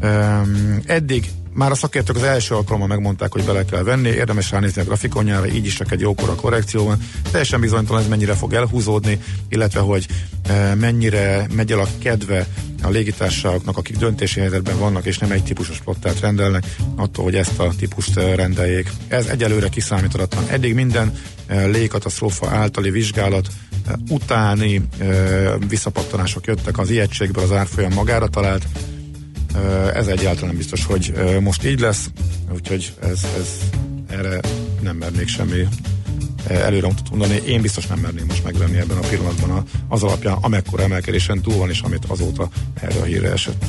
e, 0.00 0.42
eddig 0.86 1.30
már 1.58 1.70
a 1.70 1.74
szakértők 1.74 2.16
az 2.16 2.22
első 2.22 2.54
alkalommal 2.54 2.88
megmondták, 2.88 3.32
hogy 3.32 3.44
bele 3.44 3.64
kell 3.64 3.82
venni, 3.82 4.08
érdemes 4.08 4.50
ránézni 4.50 4.80
a 4.80 4.84
grafikonjára, 4.84 5.46
így 5.46 5.66
is 5.66 5.74
csak 5.74 5.92
egy 5.92 6.00
jókora 6.00 6.34
korrekció 6.34 6.84
van. 6.84 6.98
Teljesen 7.30 7.60
bizonytalan, 7.60 8.02
ez 8.02 8.08
mennyire 8.08 8.34
fog 8.34 8.52
elhúzódni, 8.52 9.20
illetve 9.48 9.80
hogy 9.80 10.06
e, 10.42 10.74
mennyire 10.74 11.46
megy 11.54 11.72
el 11.72 11.78
a 11.78 11.86
kedve 11.98 12.46
a 12.82 12.88
légitársaságoknak, 12.88 13.76
akik 13.76 13.96
döntési 13.96 14.40
helyzetben 14.40 14.78
vannak, 14.78 15.04
és 15.04 15.18
nem 15.18 15.30
egy 15.30 15.44
típusos 15.44 15.78
flottát 15.78 16.20
rendelnek, 16.20 16.76
attól, 16.96 17.24
hogy 17.24 17.34
ezt 17.34 17.58
a 17.58 17.72
típust 17.78 18.16
e, 18.16 18.34
rendeljék. 18.34 18.90
Ez 19.08 19.26
egyelőre 19.26 19.68
kiszámíthatatlan. 19.68 20.44
Eddig 20.48 20.74
minden 20.74 21.12
e, 21.46 21.66
légkatasztrófa 21.66 22.48
általi 22.48 22.90
vizsgálat 22.90 23.48
utáni 24.08 24.82
visszapattanások 25.68 26.46
jöttek 26.46 26.78
az 26.78 26.90
ijegységből, 26.90 27.44
az 27.44 27.52
árfolyam 27.52 27.92
magára 27.92 28.28
talált, 28.28 28.66
ez 29.94 30.06
egyáltalán 30.06 30.56
biztos, 30.56 30.84
hogy 30.84 31.12
most 31.40 31.64
így 31.64 31.80
lesz, 31.80 32.10
úgyhogy 32.54 32.92
ez, 33.02 33.26
ez 33.38 33.48
erre 34.10 34.40
nem 34.80 34.96
mernék 34.96 35.28
semmi 35.28 35.68
előre 36.48 36.86
mutat 36.86 37.10
mondani. 37.10 37.42
Én 37.46 37.62
biztos 37.62 37.86
nem 37.86 37.98
merném 37.98 38.24
most 38.26 38.44
megvenni 38.44 38.78
ebben 38.78 38.96
a 38.96 39.06
pillanatban 39.08 39.64
az 39.88 40.02
alapján, 40.02 40.36
amekkora 40.40 40.82
emelkedésen 40.82 41.40
túl 41.40 41.56
van, 41.56 41.70
és 41.70 41.80
amit 41.80 42.04
azóta 42.04 42.48
erre 42.80 43.00
a 43.00 43.04
hírre 43.04 43.30
esett. 43.32 43.64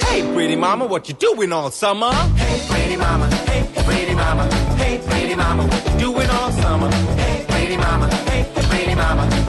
Hey, 0.00 0.56
mama, 0.56 0.84
what 0.84 1.08
you 1.08 1.16
doing 1.18 1.52
all 1.52 1.70
summer? 1.70 2.12
Hey, 2.36 2.60
pretty 2.68 2.96
mama, 2.96 3.28
hey, 3.46 3.62
pretty 3.84 4.14
mama, 4.14 4.46
hey, 4.76 4.98
pretty 4.98 5.34
mama, 5.34 5.64
what 5.64 5.82
you 5.86 6.12
doing 6.12 6.30
all 6.30 6.52
summer? 6.52 6.92
Hey, 7.16 7.41
mama, 7.82 8.06
hey, 8.30 8.44
pretty 8.68 8.94
mama, 8.94 9.41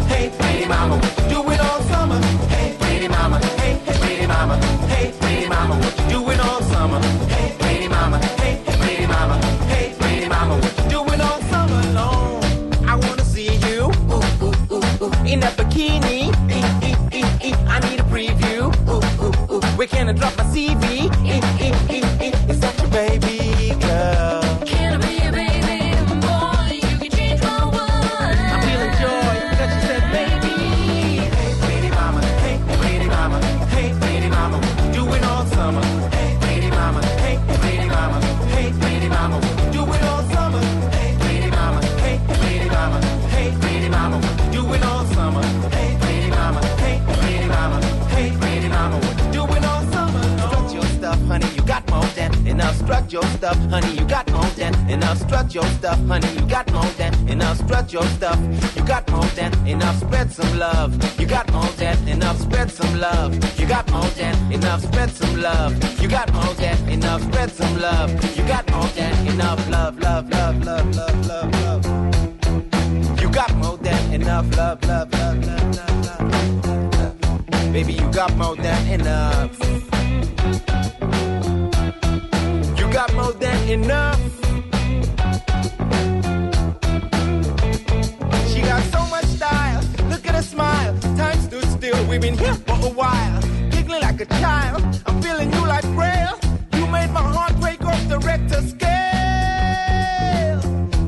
enough. 83.74 84.20
She 88.50 88.62
got 88.62 88.84
so 88.94 89.02
much 89.08 89.26
style. 89.26 89.82
Look 90.12 90.28
at 90.28 90.36
her 90.36 90.44
smile. 90.44 90.96
Time 91.18 91.40
stood 91.42 91.66
still. 91.66 92.06
We've 92.08 92.22
been 92.22 92.38
here 92.38 92.54
for 92.54 92.74
a 92.74 92.94
while. 93.02 93.42
Giggling 93.72 94.02
like 94.02 94.22
a 94.22 94.26
child. 94.42 94.84
I'm 95.08 95.20
feeling 95.24 95.52
you 95.52 95.66
like 95.66 95.86
braille. 95.96 96.38
You 96.76 96.86
made 96.86 97.10
my 97.10 97.26
heart 97.36 97.60
break 97.60 97.84
off 97.84 98.08
the 98.08 98.20
Richter 98.20 98.62
scale. 98.74 98.92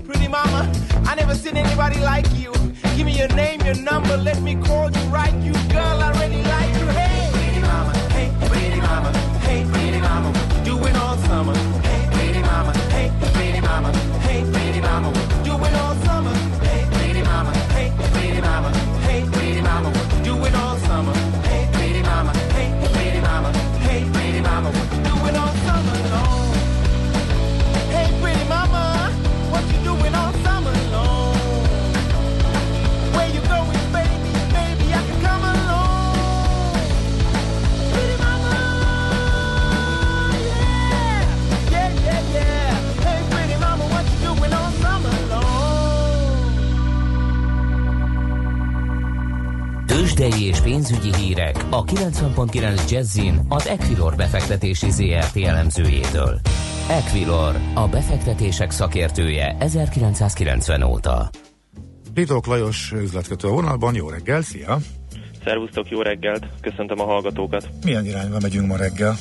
Pretty 0.01 0.27
mama, 0.27 0.71
I 1.05 1.13
never 1.15 1.35
seen 1.35 1.57
anybody 1.57 1.99
like 1.99 2.27
you. 2.33 2.51
Give 2.95 3.05
me 3.05 3.15
your 3.15 3.31
name, 3.35 3.61
your 3.61 3.75
number. 3.75 4.17
Let 4.17 4.41
me 4.41 4.55
call 4.55 4.89
you 4.89 5.03
right. 5.19 5.35
You 5.35 5.53
girl, 5.69 6.01
Tőzsdei 50.15 50.47
és 50.47 50.59
pénzügyi 50.59 51.15
hírek 51.15 51.65
a 51.69 51.83
90.9 51.83 52.91
Jazzin 52.91 53.39
az 53.49 53.67
Equilor 53.67 54.15
befektetési 54.15 54.89
ZRT 54.89 55.37
elemzőjétől. 55.37 56.39
Equilor, 56.89 57.55
a 57.73 57.87
befektetések 57.87 58.71
szakértője 58.71 59.55
1990 59.59 60.83
óta. 60.83 61.29
Ritok 62.13 62.45
Lajos 62.45 62.91
üzletkötő 62.91 63.47
a 63.47 63.51
vonalban, 63.51 63.95
jó 63.95 64.09
reggel, 64.09 64.41
szia! 64.41 64.77
Szervusztok, 65.43 65.89
jó 65.89 66.01
reggelt! 66.01 66.45
Köszöntöm 66.61 66.99
a 66.99 67.03
hallgatókat! 67.03 67.69
Milyen 67.83 68.05
irányba 68.05 68.37
megyünk 68.41 68.67
ma 68.67 68.75
reggel? 68.75 69.15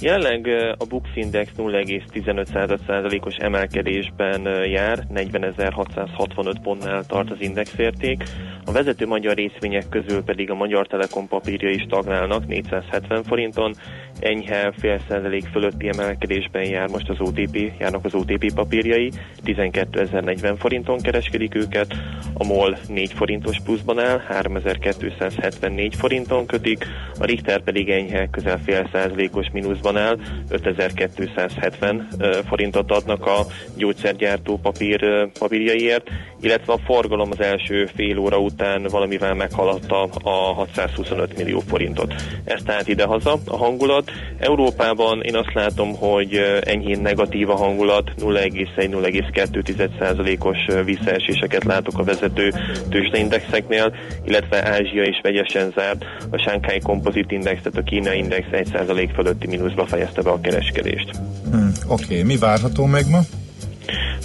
Jelenleg 0.00 0.46
a 0.78 0.84
Bux 0.84 1.08
Index 1.14 1.50
0,15%-os 1.56 3.36
emelkedésben 3.36 4.64
jár, 4.64 5.06
40.665 5.14 6.54
pontnál 6.62 7.04
tart 7.06 7.30
az 7.30 7.40
indexérték. 7.40 8.22
A 8.64 8.72
vezető 8.72 9.06
magyar 9.06 9.34
részvények 9.34 9.88
közül 9.88 10.22
pedig 10.22 10.50
a 10.50 10.54
Magyar 10.54 10.86
Telekom 10.86 11.28
papírja 11.28 11.70
is 11.70 11.86
tagnálnak 11.88 12.46
470 12.46 13.22
forinton, 13.22 13.74
enyhe 14.20 14.72
fél 14.78 15.00
százalék 15.08 15.46
fölötti 15.52 15.88
emelkedésben 15.88 16.64
jár 16.64 16.88
most 16.88 17.08
az 17.08 17.20
OTP, 17.20 17.72
járnak 17.78 18.04
az 18.04 18.14
OTP 18.14 18.54
papírjai, 18.54 19.10
12.040 19.44 20.54
forinton 20.58 20.98
kereskedik 20.98 21.54
őket, 21.54 21.94
a 22.34 22.44
MOL 22.44 22.78
4 22.88 23.12
forintos 23.12 23.60
pluszban 23.64 23.98
áll, 23.98 24.18
3274 24.18 25.94
forinton 25.94 26.46
kötik, 26.46 26.86
a 27.18 27.24
Richter 27.24 27.62
pedig 27.62 27.90
enyhe 27.90 28.28
közel 28.30 28.58
fél 28.58 28.88
százalékos 28.92 29.46
mínuszban 29.52 29.87
áll, 29.96 30.18
5270 30.48 32.08
forintot 32.48 32.90
adnak 32.90 33.26
a 33.26 33.46
gyógyszergyártó 33.76 34.58
papír, 34.58 35.28
papírjaiért, 35.38 36.10
illetve 36.40 36.72
a 36.72 36.78
forgalom 36.84 37.28
az 37.30 37.40
első 37.40 37.88
fél 37.94 38.18
óra 38.18 38.38
után 38.38 38.86
valamivel 38.90 39.34
meghaladta 39.34 40.02
a 40.22 40.30
625 40.30 41.36
millió 41.36 41.60
forintot. 41.60 42.14
Ez 42.44 42.62
tehát 42.62 42.88
idehaza 42.88 43.38
a 43.46 43.56
hangulat. 43.56 44.10
Európában 44.38 45.22
én 45.22 45.36
azt 45.36 45.54
látom, 45.54 45.96
hogy 45.96 46.60
enyhén 46.60 47.00
negatív 47.00 47.50
a 47.50 47.56
hangulat, 47.56 48.10
0,1-0,2%-os 48.20 50.58
visszaeséseket 50.84 51.64
látok 51.64 51.98
a 51.98 52.04
vezető 52.04 52.52
tőzsdeindexeknél, 52.88 53.94
illetve 54.24 54.68
Ázsia 54.68 55.02
is 55.02 55.20
vegyesen 55.22 55.72
zárt, 55.76 56.04
a 56.30 56.38
Shanghai 56.38 56.78
Composite 56.78 57.34
Index, 57.34 57.62
tehát 57.62 57.78
a 57.78 57.82
Kína 57.82 58.12
Index 58.12 58.46
1% 58.52 59.10
fölötti 59.14 59.46
mínuszba 59.46 59.77
fejezte 59.86 60.22
be 60.22 60.30
a 60.30 60.40
kereskedést. 60.40 61.10
Hmm, 61.50 61.72
Oké, 61.86 62.04
okay. 62.04 62.22
mi 62.22 62.36
várható 62.36 62.84
meg 62.84 63.08
ma? 63.08 63.20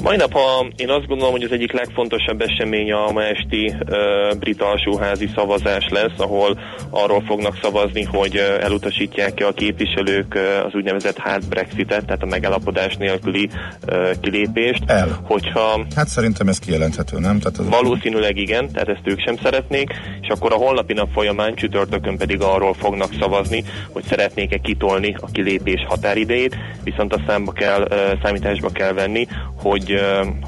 Mai 0.04 0.16
nap 0.16 0.36
a, 0.36 0.68
én 0.76 0.90
azt 0.90 1.08
gondolom, 1.08 1.32
hogy 1.32 1.44
az 1.44 1.52
egyik 1.52 1.72
legfontosabb 1.72 2.42
esemény 2.42 2.92
a 2.92 3.12
ma 3.12 3.24
esti 3.24 3.74
uh, 3.90 4.38
brit 4.40 4.62
alsóházi 4.62 5.30
szavazás 5.36 5.88
lesz, 5.90 6.18
ahol 6.18 6.60
arról 6.90 7.24
fognak 7.26 7.58
szavazni, 7.62 8.04
hogy 8.04 8.36
uh, 8.36 8.64
elutasítják-e 8.64 9.48
a 9.48 9.52
képviselők 9.52 10.36
uh, 10.36 10.66
az 10.66 10.74
úgynevezett 10.74 11.18
hard 11.18 11.48
Brexitet, 11.48 12.06
tehát 12.06 12.24
a 12.24 12.26
megállapodás 12.26 12.96
nélküli 12.96 13.50
uh, 13.88 14.12
kilépést. 14.22 14.84
El. 14.86 15.20
Hogyha 15.24 15.86
Hát 15.96 16.08
szerintem 16.08 16.48
ez 16.48 16.60
kijelenthető, 16.60 17.20
nem? 17.20 17.40
Tehát 17.40 17.58
az 17.58 17.70
Valószínűleg 17.70 18.38
igen, 18.38 18.72
tehát 18.72 18.90
ezt 18.90 19.02
ők 19.04 19.20
sem 19.20 19.36
szeretnék, 19.44 19.90
és 20.22 20.28
akkor 20.28 20.54
a 20.54 20.56
holnapi 20.56 20.94
nap 20.94 21.10
folyamán 21.14 21.56
csütörtökön 21.56 22.18
pedig 22.18 22.42
arról 22.42 22.74
fognak 22.74 23.10
szavazni, 23.20 23.64
hogy 23.92 24.04
szeretnék-e 24.04 24.58
kitolni 24.58 25.16
a 25.20 25.32
kilépés 25.32 25.86
határidejét, 25.88 26.56
viszont 26.84 27.14
a 27.14 27.22
számba 27.28 27.52
kell, 27.52 27.88
ö, 27.90 28.12
számításba 28.24 28.70
kell 28.70 28.94
venni, 28.94 29.28
hogy 29.64 30.02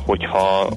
hogyha, 0.05 0.69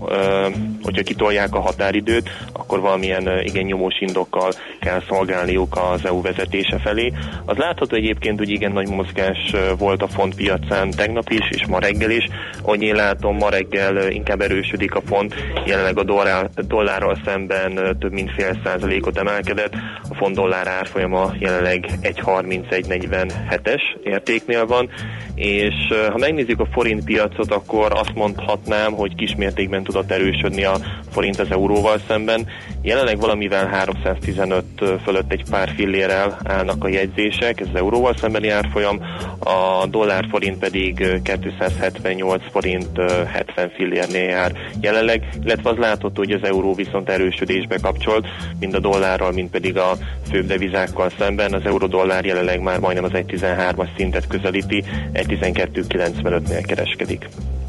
hogyha 0.83 1.03
kitolják 1.03 1.55
a 1.55 1.61
határidőt, 1.61 2.31
akkor 2.53 2.81
valamilyen 2.81 3.29
igen 3.45 3.65
nyomós 3.65 4.01
indokkal 4.01 4.53
kell 4.81 5.03
szolgálniuk 5.09 5.77
az 5.93 6.05
EU 6.05 6.23
vezetése 6.23 6.79
felé. 6.79 7.13
Az 7.45 7.57
látható 7.57 7.97
egyébként, 7.97 8.39
hogy 8.39 8.49
igen 8.49 8.73
nagy 8.73 8.89
mozgás 8.89 9.55
volt 9.79 10.03
a 10.03 10.09
font 10.09 10.35
piacán 10.35 10.91
tegnap 10.91 11.31
is, 11.31 11.51
és 11.51 11.67
ma 11.67 11.79
reggel 11.79 12.11
is. 12.11 12.29
Ahogy 12.63 12.83
én 12.83 12.95
látom, 12.95 13.37
ma 13.37 13.51
reggel 13.51 14.11
inkább 14.11 14.41
erősödik 14.41 14.95
a 14.95 15.01
font, 15.07 15.35
jelenleg 15.67 15.99
a 15.99 16.05
dollár, 16.05 16.51
dollárral 16.67 17.19
szemben 17.25 17.97
több 18.01 18.13
mint 18.13 18.33
fél 18.37 18.61
százalékot 18.65 19.19
emelkedett, 19.19 19.73
a 20.09 20.15
font 20.15 20.35
dollár 20.35 20.67
árfolyama 20.67 21.33
jelenleg 21.39 21.87
1.31.47-es 22.03 23.83
értéknél 24.03 24.67
van, 24.67 24.91
és 25.35 25.75
ha 26.11 26.19
megnézzük 26.19 26.61
a 26.61 26.69
forint 26.73 27.05
piacot, 27.05 27.53
akkor 27.53 27.93
azt 27.93 28.15
mondhatnám, 28.29 28.93
hogy 28.93 29.15
kismértékben 29.15 29.83
tudott 29.83 30.11
erősödni 30.11 30.65
a 30.65 30.77
forint 31.11 31.39
az 31.39 31.51
euróval 31.51 32.01
szemben. 32.09 32.47
Jelenleg 32.83 33.19
valamivel 33.21 33.67
315 33.67 34.65
fölött 35.05 35.33
egy 35.33 35.43
pár 35.51 35.73
fillérrel 35.77 36.39
állnak 36.45 36.85
a 36.85 36.89
jegyzések, 36.89 37.61
ez 37.61 37.67
az 37.73 37.79
euróval 37.79 38.15
szembeni 38.17 38.49
árfolyam, 38.49 39.01
a 39.39 39.87
dollár 39.87 40.27
forint 40.31 40.59
pedig 40.59 41.01
ö, 41.01 41.23
278 41.23 42.43
forint 42.51 42.99
ö, 42.99 43.23
70 43.25 43.71
fillérnél 43.77 44.29
jár 44.29 44.53
jelenleg, 44.81 45.29
illetve 45.45 45.71
az 45.71 45.77
látható, 45.77 46.17
hogy 46.17 46.31
az 46.33 46.49
euró 46.49 46.75
viszont 46.75 47.09
erősödésbe 47.09 47.79
kapcsolt, 47.83 48.27
mind 48.61 48.75
a 48.75 48.79
dollárral, 48.81 49.33
mind 49.33 49.51
pedig 49.51 49.77
a 49.77 49.93
főbb 50.31 50.47
devizákkal 50.47 51.11
szemben. 51.19 51.53
Az 51.53 51.65
euró-dollár 51.65 52.25
jelenleg 52.25 52.61
már 52.61 52.79
majdnem 52.79 53.05
az 53.05 53.11
1.13-as 53.15 53.89
szintet 53.97 54.27
közelíti, 54.27 54.85
1.12.95-nél 55.13 56.63
kereskedik. 56.67 57.29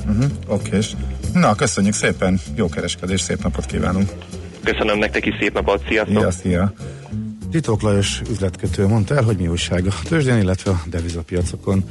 Uh-huh, 0.09 0.31
Oké. 0.47 0.77
Na, 1.33 1.55
köszönjük 1.55 1.93
szépen, 1.93 2.39
jó 2.55 2.69
kereskedés, 2.69 3.21
szép 3.21 3.43
napot 3.43 3.65
kívánunk. 3.65 4.09
Köszönöm 4.63 4.97
nektek 4.97 5.25
is, 5.25 5.35
szép 5.39 5.53
napot, 5.53 5.83
sziasztok! 5.87 6.17
Szia, 6.17 6.31
szia. 6.31 6.73
Titok 7.51 7.81
Lajos 7.81 8.21
üzletkötő 8.29 8.87
mondta 8.87 9.15
el, 9.15 9.23
hogy 9.23 9.37
mi 9.37 9.47
újság 9.47 9.85
a 9.85 9.93
tőzsdén, 10.03 10.37
illetve 10.37 10.71
a 10.71 10.81
devizapiacokon 10.85 11.83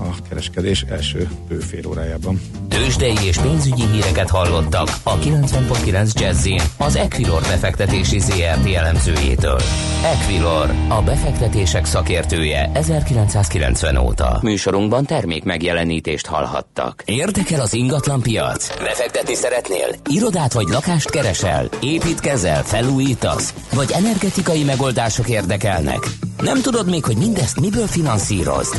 a 0.00 0.14
kereskedés 0.28 0.84
első 0.88 1.28
bőfél 1.48 1.86
órájában. 1.86 2.40
Tőzsdei 2.68 3.16
és 3.24 3.38
pénzügyi 3.38 3.82
híreket 3.92 4.30
hallottak 4.30 4.88
a 5.02 5.18
90.9 5.18 6.12
Jazzin 6.20 6.60
az 6.76 6.96
Equilor 6.96 7.40
befektetési 7.40 8.18
ZRT 8.18 8.66
elemzőjétől. 8.74 9.60
Equilor, 10.04 10.70
a 10.88 11.02
befektetések 11.02 11.84
szakértője 11.84 12.70
1990 12.74 13.96
óta. 13.96 14.38
Műsorunkban 14.42 15.04
termék 15.04 15.44
megjelenítést 15.44 16.26
hallhattak. 16.26 17.02
Érdekel 17.04 17.60
az 17.60 17.74
ingatlan 17.74 18.20
piac? 18.20 18.78
Befektetni 18.78 19.34
szeretnél? 19.34 19.86
Irodát 20.08 20.52
vagy 20.52 20.68
lakást 20.68 21.10
keresel? 21.10 21.68
Építkezel? 21.82 22.62
Felújítasz? 22.62 23.54
Vagy 23.74 23.90
energetikai 23.92 24.64
megoldások 24.64 25.28
érdekelnek? 25.28 25.98
Nem 26.40 26.60
tudod 26.60 26.88
még, 26.88 27.04
hogy 27.04 27.16
mindezt 27.16 27.60
miből 27.60 27.86
finanszírozd? 27.86 28.74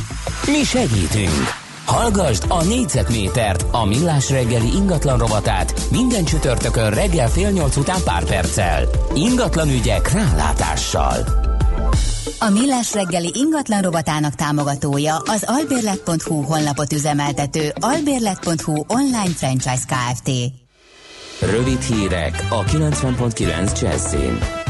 Mi 0.45 0.63
segítünk! 1.11 1.59
Hallgasd 1.85 2.45
a 2.47 2.63
négyzetmétert, 2.63 3.65
a 3.71 3.85
millás 3.85 4.29
reggeli 4.29 4.75
ingatlan 4.75 5.17
rovatát 5.17 5.81
minden 5.91 6.25
csütörtökön 6.25 6.91
reggel 6.91 7.29
fél 7.29 7.49
nyolc 7.49 7.75
után 7.75 7.99
pár 8.03 8.23
perccel. 8.23 8.89
Ingatlan 9.13 9.69
ügyek 9.69 10.11
rálátással. 10.11 11.15
A 12.39 12.49
Millás 12.49 12.93
reggeli 12.93 13.31
ingatlan 13.33 13.81
robotának 13.81 14.35
támogatója 14.35 15.17
az 15.17 15.43
albérlet.hu 15.47 16.41
honlapot 16.41 16.93
üzemeltető 16.93 17.73
albérlet.hu 17.79 18.83
online 18.87 19.33
franchise 19.35 19.83
Kft. 19.87 20.29
Rövid 21.39 21.81
hírek 21.81 22.45
a 22.49 22.63
90.9 22.63 23.81
Jazzin. 23.81 24.60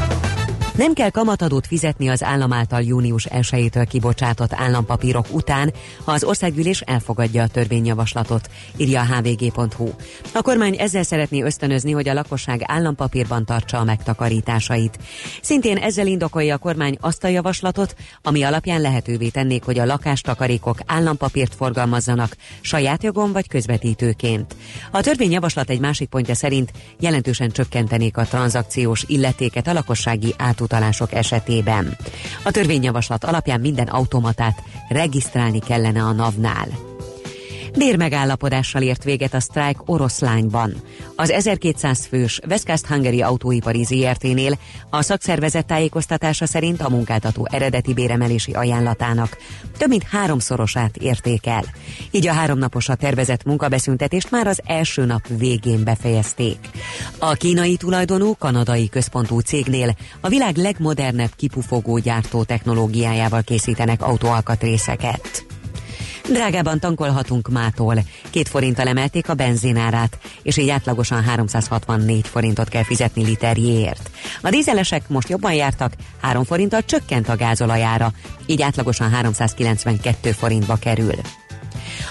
Nem 0.76 0.92
kell 0.92 1.10
kamatadót 1.10 1.66
fizetni 1.66 2.08
az 2.08 2.22
állam 2.22 2.52
által 2.52 2.82
június 2.82 3.26
1-től 3.30 3.86
kibocsátott 3.88 4.52
állampapírok 4.52 5.26
után, 5.30 5.72
ha 6.04 6.12
az 6.12 6.24
országgyűlés 6.24 6.80
elfogadja 6.80 7.42
a 7.42 7.46
törvényjavaslatot, 7.46 8.50
írja 8.76 9.00
a 9.00 9.04
hvg.hu. 9.04 9.88
A 10.34 10.42
kormány 10.42 10.76
ezzel 10.78 11.02
szeretné 11.02 11.42
ösztönözni, 11.42 11.92
hogy 11.92 12.08
a 12.08 12.12
lakosság 12.12 12.62
állampapírban 12.64 13.44
tartsa 13.44 13.78
a 13.78 13.84
megtakarításait. 13.84 14.98
Szintén 15.42 15.76
ezzel 15.76 16.06
indokolja 16.06 16.54
a 16.54 16.58
kormány 16.58 16.96
azt 17.00 17.24
a 17.24 17.28
javaslatot, 17.28 17.94
ami 18.22 18.42
alapján 18.42 18.80
lehetővé 18.80 19.28
tennék, 19.28 19.62
hogy 19.62 19.78
a 19.78 19.84
lakástakarékok 19.84 20.78
állampapírt 20.86 21.54
forgalmazzanak 21.54 22.36
saját 22.60 23.02
jogon 23.02 23.32
vagy 23.32 23.48
közvetítőként. 23.48 24.56
A 24.90 25.00
törvényjavaslat 25.00 25.70
egy 25.70 25.80
másik 25.80 26.08
pontja 26.08 26.34
szerint 26.34 26.72
jelentősen 27.00 27.50
csökkentenék 27.50 28.16
a 28.16 28.24
tranzakciós 28.24 29.04
illetéket 29.06 29.66
a 29.66 29.72
lakossági 29.72 30.34
átutalások 30.62 31.12
esetében. 31.12 31.96
A 32.44 32.50
törvényjavaslat 32.50 33.24
alapján 33.24 33.60
minden 33.60 33.86
automatát 33.86 34.62
regisztrálni 34.88 35.58
kellene 35.58 36.02
a 36.02 36.12
NAV-nál. 36.12 36.91
Bérmegállapodással 37.78 38.82
ért 38.82 39.04
véget 39.04 39.34
a 39.34 39.40
sztrájk 39.40 39.76
oroszlányban. 39.86 40.74
Az 41.16 41.30
1200 41.30 42.06
fős 42.06 42.40
Westcast 42.48 42.86
Hungary 42.86 43.22
autóipari 43.22 43.84
ZRT-nél 43.84 44.58
a 44.90 45.02
szakszervezet 45.02 45.66
tájékoztatása 45.66 46.46
szerint 46.46 46.80
a 46.80 46.88
munkáltató 46.88 47.48
eredeti 47.50 47.94
béremelési 47.94 48.52
ajánlatának 48.52 49.36
több 49.78 49.88
mint 49.88 50.02
háromszorosát 50.02 50.96
érték 50.96 51.46
el. 51.46 51.64
Így 52.10 52.26
a 52.26 52.32
háromnaposra 52.32 52.94
tervezett 52.94 53.44
munkabeszüntetést 53.44 54.30
már 54.30 54.46
az 54.46 54.60
első 54.64 55.04
nap 55.04 55.26
végén 55.38 55.84
befejezték. 55.84 56.58
A 57.18 57.32
kínai 57.32 57.76
tulajdonú 57.76 58.34
kanadai 58.38 58.88
központú 58.88 59.38
cégnél 59.38 59.96
a 60.20 60.28
világ 60.28 60.56
legmodernebb 60.56 61.30
kipufogó 61.36 61.98
gyártó 61.98 62.42
technológiájával 62.42 63.42
készítenek 63.42 64.02
autóalkatrészeket. 64.02 65.51
Drágában 66.28 66.78
tankolhatunk 66.78 67.48
mától. 67.48 67.94
Két 68.30 68.48
forinttal 68.48 68.86
emelték 68.86 69.28
a 69.28 69.34
benzinárát, 69.34 70.18
és 70.42 70.56
így 70.56 70.68
átlagosan 70.68 71.22
364 71.22 72.28
forintot 72.28 72.68
kell 72.68 72.84
fizetni 72.84 73.24
literjéért. 73.24 74.10
A 74.42 74.50
dízelesek 74.50 75.08
most 75.08 75.28
jobban 75.28 75.52
jártak, 75.52 75.92
3 76.20 76.44
forinttal 76.44 76.84
csökkent 76.84 77.28
a 77.28 77.36
gázolajára, 77.36 78.12
így 78.46 78.62
átlagosan 78.62 79.10
392 79.10 80.32
forintba 80.32 80.76
kerül. 80.76 81.14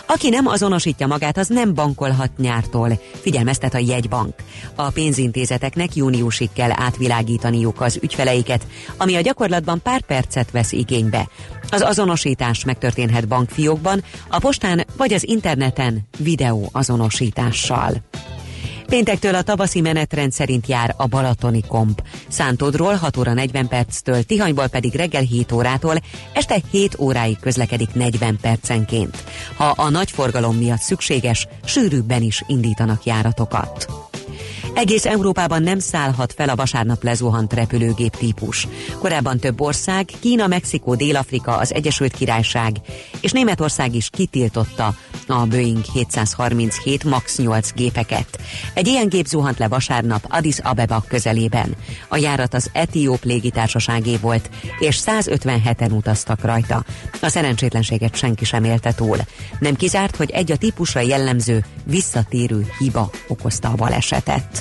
Aki 0.06 0.30
nem 0.30 0.48
azonosítja 0.48 1.08
magát, 1.08 1.38
az 1.38 1.48
nem 1.48 1.74
bankolhat 1.74 2.38
nyártól, 2.38 3.00
figyelmeztet 3.22 3.74
a 3.74 3.78
jegybank. 3.78 4.34
A 4.76 4.90
pénzintézeteknek 4.90 5.96
júniusig 5.96 6.50
kell 6.54 6.72
átvilágítaniuk 6.72 7.82
az 7.82 8.00
ügyfeleiket, 8.02 8.68
ami 8.98 9.16
a 9.16 9.22
gyakorlatban 9.22 9.82
pár 9.82 10.02
percet 10.02 10.52
vesz 10.52 10.72
igénybe. 10.72 11.30
Az 11.70 11.82
azonosítás 11.82 12.66
megtörténhet 12.66 13.28
bankfiókban, 13.28 14.04
a 14.30 14.40
postán 14.40 14.86
vagy 14.98 15.14
az 15.14 15.28
interneten 15.28 16.08
videó 16.18 16.70
azonosítással. 16.72 17.94
Péntektől 18.92 19.36
a 19.36 19.42
tavaszi 19.42 19.82
menetrend 19.82 20.32
szerint 20.32 20.68
jár 20.68 20.94
a 20.98 21.08
Balatoni 21.08 21.62
komp. 21.68 22.04
Szántódról 22.28 22.94
6 22.94 23.18
óra 23.18 23.34
40 23.34 23.68
perctől, 23.68 24.24
Tihanyból 24.24 24.68
pedig 24.68 24.96
reggel 24.96 25.22
7 25.22 25.52
órától, 25.52 25.96
este 26.34 26.62
7 26.72 27.00
óráig 27.00 27.40
közlekedik 27.40 27.94
40 27.94 28.38
percenként. 28.42 29.24
Ha 29.56 29.74
a 29.76 29.90
nagy 29.90 30.12
forgalom 30.12 30.56
miatt 30.56 30.82
szükséges, 30.82 31.48
sűrűbben 31.66 32.22
is 32.22 32.44
indítanak 32.48 33.04
járatokat. 33.04 34.11
Egész 34.74 35.06
Európában 35.06 35.64
nem 35.64 35.80
szállhat 35.80 36.34
fel 36.34 36.50
a 36.50 36.56
vasárnap 36.56 37.04
lezuhant 37.04 37.54
repülőgép 37.54 38.16
típus. 38.16 38.68
Korábban 39.00 39.40
több 39.40 39.62
ország, 39.62 40.10
Kína, 40.20 40.48
Mexikó, 40.48 40.96
Dél-Afrika, 40.96 41.58
az 41.58 41.74
Egyesült 41.74 42.14
Királyság 42.14 42.76
és 43.22 43.32
Németország 43.32 43.96
is 43.96 44.10
kitiltotta 44.10 44.96
a 45.28 45.46
Boeing 45.46 45.84
737 45.94 47.04
MAX 47.04 47.38
8 47.38 47.74
gépeket. 47.74 48.40
Egy 48.74 48.88
ilyen 48.88 49.08
gép 49.08 49.26
zuhant 49.26 49.58
le 49.58 49.68
vasárnap 49.68 50.26
Addis 50.30 50.60
Abeba 50.60 51.04
közelében. 51.08 51.76
A 52.08 52.18
járat 52.18 52.54
az 52.54 52.70
Etióp 52.74 53.24
légitársaságé 53.24 54.18
volt, 54.18 54.50
és 54.80 55.00
157-en 55.06 55.92
utaztak 55.92 56.42
rajta. 56.42 56.84
A 57.22 57.30
szerencsétlenséget 57.30 58.16
senki 58.16 58.46
sem 58.46 58.64
élte 58.64 58.94
túl. 58.94 59.18
Nem 59.60 59.76
kizárt, 59.76 60.16
hogy 60.16 60.30
egy 60.30 60.52
a 60.52 60.58
típusra 60.58 61.00
jellemző, 61.00 61.66
visszatérő 61.84 62.66
hiba 62.78 63.10
okozta 63.28 63.68
a 63.68 63.76
balesetet. 63.76 64.61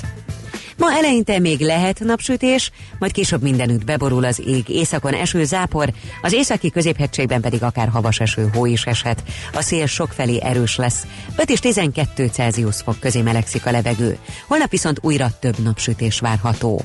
Ma 0.81 0.93
eleinte 0.93 1.39
még 1.39 1.59
lehet 1.59 1.99
napsütés, 1.99 2.71
majd 2.99 3.11
később 3.11 3.41
mindenütt 3.41 3.85
beborul 3.85 4.23
az 4.23 4.41
ég, 4.45 4.69
északon 4.69 5.13
eső, 5.13 5.43
zápor, 5.43 5.93
az 6.21 6.33
északi 6.33 6.69
középhegységben 6.69 7.41
pedig 7.41 7.63
akár 7.63 7.89
havas 7.89 8.19
eső, 8.19 8.49
hó 8.53 8.65
is 8.65 8.85
eshet. 8.85 9.23
A 9.53 9.61
szél 9.61 9.85
sokfelé 9.85 10.39
erős 10.43 10.75
lesz, 10.75 11.07
5 11.35 11.49
és 11.49 11.59
12 11.59 12.27
Celsius 12.27 12.75
fok 12.81 12.99
közé 12.99 13.21
melegszik 13.21 13.65
a 13.65 13.71
levegő. 13.71 14.17
Holnap 14.47 14.69
viszont 14.69 14.99
újra 15.01 15.27
több 15.39 15.57
napsütés 15.57 16.19
várható. 16.19 16.81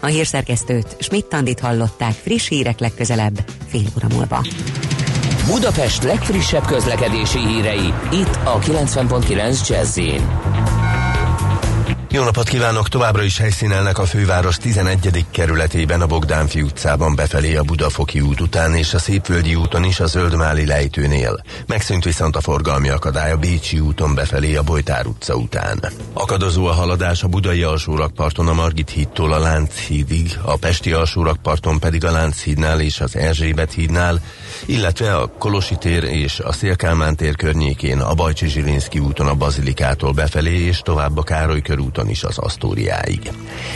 A 0.00 0.06
hírszerkesztőt 0.06 0.96
Schmidt-Tandit 0.98 1.60
hallották 1.60 2.12
friss 2.12 2.48
hírek 2.48 2.78
legközelebb, 2.78 3.44
fél 3.68 3.86
óra 3.96 4.14
múlva. 4.14 4.46
Budapest 5.46 6.02
legfrissebb 6.02 6.66
közlekedési 6.66 7.38
hírei, 7.38 7.92
itt 8.12 8.38
a 8.44 8.58
90.9 8.58 9.68
jazz 9.68 9.98
jó 12.10 12.24
napot 12.24 12.48
kívánok! 12.48 12.88
Továbbra 12.88 13.22
is 13.22 13.38
helyszínelnek 13.38 13.98
a 13.98 14.06
főváros 14.06 14.56
11. 14.56 15.26
kerületében 15.30 16.00
a 16.00 16.06
Bogdánfi 16.06 16.62
utcában 16.62 17.14
befelé 17.14 17.56
a 17.56 17.62
Budafoki 17.62 18.20
út 18.20 18.40
után 18.40 18.74
és 18.74 18.94
a 18.94 18.98
Szépvölgyi 18.98 19.54
úton 19.54 19.84
is 19.84 20.00
a 20.00 20.06
Zöldmáli 20.06 20.66
lejtőnél. 20.66 21.42
Megszűnt 21.66 22.04
viszont 22.04 22.36
a 22.36 22.40
forgalmi 22.40 22.88
akadály 22.88 23.32
a 23.32 23.36
Bécsi 23.36 23.80
úton 23.80 24.14
befelé 24.14 24.56
a 24.56 24.62
Bojtár 24.62 25.06
utca 25.06 25.34
után. 25.34 25.84
Akadozó 26.12 26.66
a 26.66 26.72
haladás 26.72 27.22
a 27.22 27.28
Budai 27.28 27.62
alsórakparton 27.62 28.48
a 28.48 28.52
Margit 28.52 28.90
hídtól 28.90 29.32
a 29.32 29.38
Lánchídig, 29.38 30.38
a 30.42 30.56
Pesti 30.56 30.92
alsórakparton 30.92 31.78
pedig 31.78 32.04
a 32.04 32.10
Lánchídnál 32.10 32.80
és 32.80 33.00
az 33.00 33.16
Erzsébet 33.16 33.72
hídnál, 33.72 34.20
illetve 34.66 35.16
a 35.16 35.26
Kolosi 35.38 35.76
tér 35.76 36.04
és 36.04 36.40
a 36.40 36.52
Szélkálmán 36.52 37.16
tér 37.16 37.36
környékén 37.36 38.00
a 38.00 38.14
Bajcsi 38.14 38.48
Zsilinszki 38.48 38.98
úton 38.98 39.26
a 39.26 39.34
Bazilikától 39.34 40.12
befelé 40.12 40.64
és 40.64 40.80
tovább 40.80 41.18
a 41.18 41.22
Károly 41.22 41.60
körúton 41.98 42.08
is 42.08 42.24
az 42.24 42.38
Asztóriáig. 42.38 43.30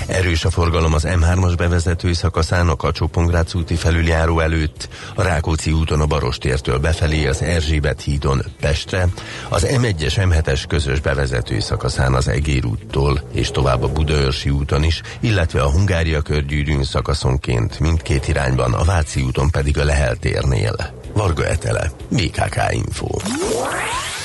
Erős 0.07 0.45
a 0.45 0.51
forgalom 0.51 0.95
az 0.95 1.07
M3-as 1.07 1.55
bevezető 1.57 2.13
szakaszán 2.13 2.69
a 2.69 2.77
kacsó 2.77 3.11
úti 3.55 3.75
felüljáró 3.75 4.41
előtt, 4.41 4.89
a 5.15 5.23
Rákóczi 5.23 5.73
úton 5.73 6.01
a 6.01 6.07
Barostértől 6.07 6.79
befelé 6.79 7.27
az 7.27 7.43
Erzsébet 7.43 8.01
hídon 8.01 8.43
Pestre, 8.61 9.09
az 9.49 9.67
M1-es 9.69 10.15
M7-es 10.17 10.65
közös 10.69 11.01
bevezető 11.01 11.61
szakaszán 11.61 12.15
az 12.15 12.29
Egér 12.29 12.65
úttól 12.65 13.23
és 13.33 13.51
tovább 13.51 13.83
a 13.83 13.93
Budaörsi 13.93 14.51
úton 14.51 14.85
is, 14.85 15.01
illetve 15.21 15.63
a 15.63 15.71
Hungária 15.71 16.21
körgyűrűn 16.21 16.85
szakaszonként 16.85 17.81
mindkét 17.81 18.29
irányban, 18.29 18.73
a 18.73 18.85
Váci 18.85 19.23
úton 19.23 19.51
pedig 19.51 19.79
a 19.79 19.85
Lehel 19.85 20.17
térnél. 20.17 20.75
Varga 21.13 21.47
Etele, 21.47 21.91
BKK 22.09 22.57
Info. 22.71 23.09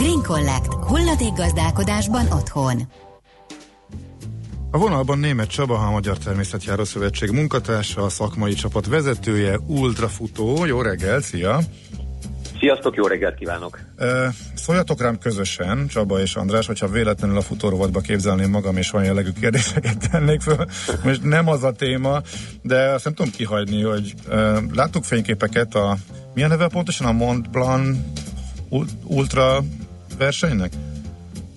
Green 0.00 0.22
Collect. 0.22 0.74
Hulladékgazdálkodásban 0.74 2.26
otthon. 2.32 2.82
A 4.70 4.78
vonalban 4.78 5.18
német 5.18 5.48
Csaba, 5.48 5.78
a 5.78 5.90
Magyar 5.90 6.18
Természetjáró 6.18 6.84
Szövetség 6.84 7.30
munkatársa, 7.30 8.02
a 8.02 8.08
szakmai 8.08 8.52
csapat 8.52 8.86
vezetője, 8.86 9.58
ultrafutó. 9.66 10.64
Jó 10.64 10.82
reggel, 10.82 11.20
szia! 11.20 11.60
Sziasztok, 12.58 12.94
jó 12.94 13.06
reggelt 13.06 13.34
kívánok! 13.34 13.78
Szóljatok 14.54 15.00
rám 15.00 15.18
közösen, 15.18 15.86
Csaba 15.86 16.20
és 16.20 16.34
András, 16.34 16.66
hogyha 16.66 16.88
véletlenül 16.88 17.36
a 17.36 17.40
futórovatba 17.42 18.00
képzelném 18.00 18.50
magam, 18.50 18.76
és 18.76 18.92
olyan 18.92 19.06
jellegű 19.06 19.30
kérdéseket 19.40 20.10
tennék 20.10 20.40
föl. 20.40 20.66
Most 21.04 21.22
nem 21.22 21.48
az 21.48 21.62
a 21.62 21.72
téma, 21.72 22.20
de 22.62 22.90
azt 22.90 23.04
nem 23.04 23.14
tudom 23.14 23.32
kihagyni, 23.32 23.82
hogy 23.82 24.14
láttuk 24.72 25.04
fényképeket 25.04 25.74
a, 25.74 25.96
milyen 26.34 26.48
neve 26.48 26.68
pontosan 26.68 27.06
a 27.06 27.12
Mont 27.12 27.50
Blanc 27.50 27.98
ultra 29.04 29.62
versenynek? 30.20 30.72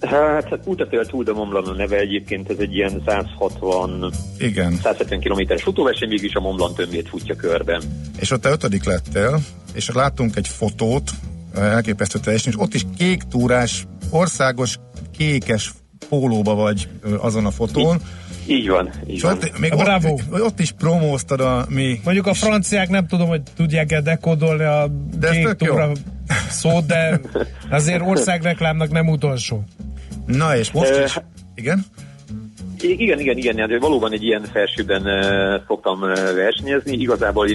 Hát, 0.01 0.49
hát 0.49 0.59
Utatél 0.65 1.05
Tour 1.05 1.23
de 1.23 1.33
Mont 1.33 1.67
a 1.67 1.73
neve 1.73 1.97
egyébként, 1.97 2.49
ez 2.49 2.57
egy 2.59 2.75
ilyen 2.75 3.01
160 3.05 4.13
Igen. 4.37 4.79
170 4.83 5.19
kilométeres 5.19 5.63
futóverseny, 5.63 6.09
mégis 6.09 6.33
a 6.33 6.39
Mont 6.39 6.55
Blanc 6.55 6.75
tömbét 6.75 7.09
futja 7.09 7.35
körben. 7.35 7.81
És 8.19 8.31
ott 8.31 8.41
te 8.41 8.49
ötödik 8.49 8.83
lettél, 8.83 9.39
és 9.73 9.89
láttunk 9.93 10.35
egy 10.35 10.47
fotót, 10.47 11.11
elképesztő 11.55 12.19
teljesen, 12.19 12.51
és 12.51 12.59
ott 12.59 12.73
is 12.73 12.85
kék 12.97 13.21
túrás, 13.23 13.85
országos 14.09 14.79
kékes 15.17 15.71
pólóba 16.09 16.55
vagy 16.55 16.87
azon 17.17 17.45
a 17.45 17.51
fotón. 17.51 17.97
Így, 18.45 18.57
így 18.57 18.69
van, 18.69 18.89
így 19.07 19.21
van. 19.21 19.33
Ott, 19.33 19.59
még 19.59 19.75
Bravo. 19.75 20.09
Ott, 20.09 20.41
ott 20.41 20.59
is 20.59 20.71
promóztad 20.71 21.39
a 21.39 21.65
mi... 21.69 21.99
Mondjuk 22.03 22.27
a 22.27 22.33
franciák 22.33 22.89
nem 22.89 23.07
tudom, 23.07 23.27
hogy 23.27 23.41
tudják-e 23.55 24.01
dekódolni 24.01 24.63
a 24.63 24.87
de 25.17 25.29
kék 25.29 25.47
túra 25.53 25.91
szót, 26.49 26.85
de 26.85 27.19
azért 27.69 28.01
országreklámnak 28.11 28.91
nem 28.91 29.07
utolsó. 29.07 29.63
Na 30.25 30.57
és 30.57 30.71
most 30.71 30.99
is? 31.05 31.19
Igen? 31.55 31.85
Igen, 32.81 33.19
igen, 33.19 33.37
igen, 33.37 33.55
de 33.55 33.79
valóban 33.79 34.11
egy 34.11 34.23
ilyen 34.23 34.43
felsőben 34.43 35.03
szoktam 35.67 35.99
versenyezni. 36.35 36.97
Igazából 36.97 37.47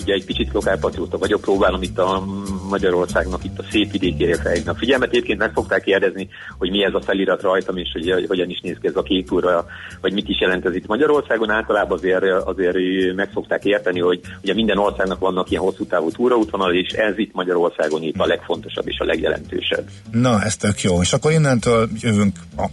ugye 0.00 0.14
egy 0.14 0.24
picit 0.24 0.52
lokálpatrióta 0.52 1.18
vagyok, 1.18 1.40
próbálom 1.40 1.82
itt 1.82 1.98
a 1.98 2.24
Magyarországnak 2.68 3.44
itt 3.44 3.58
a 3.58 3.64
szép 3.70 3.90
vidékére 3.90 4.36
felhívni 4.36 4.70
a 4.70 4.74
figyelmet. 4.74 5.08
Egyébként 5.08 5.38
meg 5.38 5.52
fogták 5.52 5.82
kérdezni, 5.82 6.28
hogy 6.58 6.70
mi 6.70 6.84
ez 6.84 6.94
a 6.94 7.00
felirat 7.00 7.42
rajtam, 7.42 7.76
és 7.76 7.88
hogy 7.92 8.24
hogyan 8.28 8.50
is 8.50 8.60
néz 8.60 8.76
ki 8.80 8.86
ez 8.86 8.96
a 8.96 9.02
két 9.02 9.26
túra, 9.26 9.66
vagy 10.00 10.12
mit 10.12 10.28
is 10.28 10.40
jelent 10.40 10.66
ez 10.66 10.74
itt 10.74 10.86
Magyarországon. 10.86 11.50
Általában 11.50 11.98
azért, 11.98 12.24
azért 12.44 12.76
meg 13.14 13.30
szokták 13.32 13.64
érteni, 13.64 14.00
hogy 14.00 14.20
ugye 14.42 14.54
minden 14.54 14.78
országnak 14.78 15.18
vannak 15.18 15.50
ilyen 15.50 15.62
hosszú 15.62 15.84
távú 15.86 16.10
túraútvonal, 16.10 16.74
és 16.74 16.88
ez 16.88 17.18
itt 17.18 17.34
Magyarországon 17.34 18.02
itt 18.02 18.18
a 18.18 18.26
legfontosabb 18.26 18.88
és 18.88 18.98
a 18.98 19.04
legjelentősebb. 19.04 19.88
Na, 20.10 20.42
ez 20.42 20.56
tök 20.56 20.80
jó. 20.80 21.00
És 21.00 21.12
akkor 21.12 21.32
innentől 21.32 21.88
jövünk 22.00 22.36
a, 22.56 22.68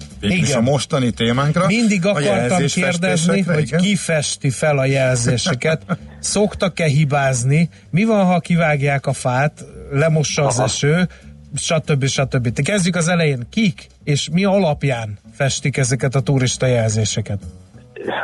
a 0.56 0.62
mostani 0.62 1.12
témánkra. 1.12 1.66
Mindig 1.66 2.06
akartam 2.06 2.66
kérdezni, 2.66 3.42
hogy 3.42 3.62
igen? 3.62 3.80
ki 3.80 3.96
festi 3.96 4.50
fel 4.50 4.78
a 4.78 4.86
jelzéseket. 4.86 5.82
Szoktak-e 6.22 6.86
hibázni? 6.86 7.70
Mi 7.90 8.04
van, 8.04 8.26
ha 8.26 8.40
kivágják 8.40 9.06
a 9.06 9.14
fát, 9.14 9.66
lemossa 9.92 10.46
az 10.46 10.56
Aha. 10.56 10.64
eső, 10.64 11.10
stb. 11.56 12.06
stb. 12.06 12.62
Kezdjük 12.62 12.96
az 12.96 13.08
elején. 13.08 13.48
Kik 13.50 13.88
és 14.04 14.30
mi 14.32 14.44
alapján 14.44 15.20
festik 15.34 15.78
ezeket 15.78 16.16
a 16.16 16.22
turista 16.22 16.66
jelzéseket? 16.66 17.40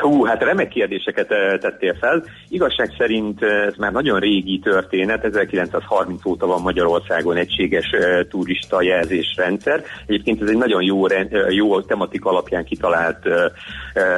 Hú, 0.01 0.23
hát 0.23 0.43
remek 0.43 0.67
kérdéseket 0.67 1.31
eh, 1.31 1.57
tettél 1.57 1.95
fel. 1.99 2.23
Igazság 2.49 2.93
szerint 2.97 3.43
eh, 3.43 3.65
ez 3.65 3.75
már 3.77 3.91
nagyon 3.91 4.19
régi 4.19 4.59
történet, 4.59 5.23
1930 5.23 6.25
óta 6.25 6.45
van 6.45 6.61
Magyarországon 6.61 7.37
egységes 7.37 7.89
eh, 7.91 8.23
turista 8.29 8.81
jelzésrendszer. 8.81 9.83
Egyébként 10.05 10.41
ez 10.41 10.49
egy 10.49 10.57
nagyon 10.57 10.83
jó, 10.83 11.05
jó 11.49 11.81
tematik 11.81 12.25
alapján 12.25 12.65
kitalált 12.65 13.25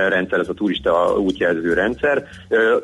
rendszer, 0.10 0.40
ez 0.40 0.50
a 0.50 0.54
turista 0.54 1.18
útjelző 1.18 1.74
rendszer. 1.74 2.28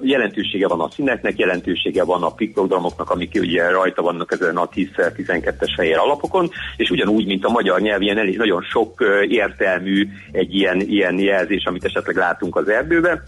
Jelentősége 0.02 0.68
van 0.68 0.80
a 0.80 0.90
színeknek, 0.90 1.38
jelentősége 1.38 2.04
van 2.04 2.24
a 2.24 2.34
piktogramoknak, 2.34 3.10
amik 3.10 3.38
ugye 3.40 3.70
rajta 3.70 4.02
vannak 4.02 4.32
ezen 4.32 4.58
a 4.58 4.70
10-12-es 4.70 5.74
fehér 5.76 5.98
alapokon, 5.98 6.50
és 6.78 6.90
ugyanúgy, 6.90 7.26
mint 7.26 7.46
a 7.46 7.50
magyar 7.50 7.82
nyelv, 7.82 8.02
ilyen 8.02 8.18
elég 8.18 8.38
nagyon 8.38 8.62
sok 8.62 9.04
értelmű 9.28 10.08
egy 10.32 10.56
ilyen, 10.56 10.80
ilyen 10.80 11.20
jelzés, 11.20 11.64
amit 11.66 11.86
esetleg 11.86 12.16
látunk 12.16 12.56
az 12.56 12.65
erdőbe, 12.70 13.10
Eh, 13.10 13.20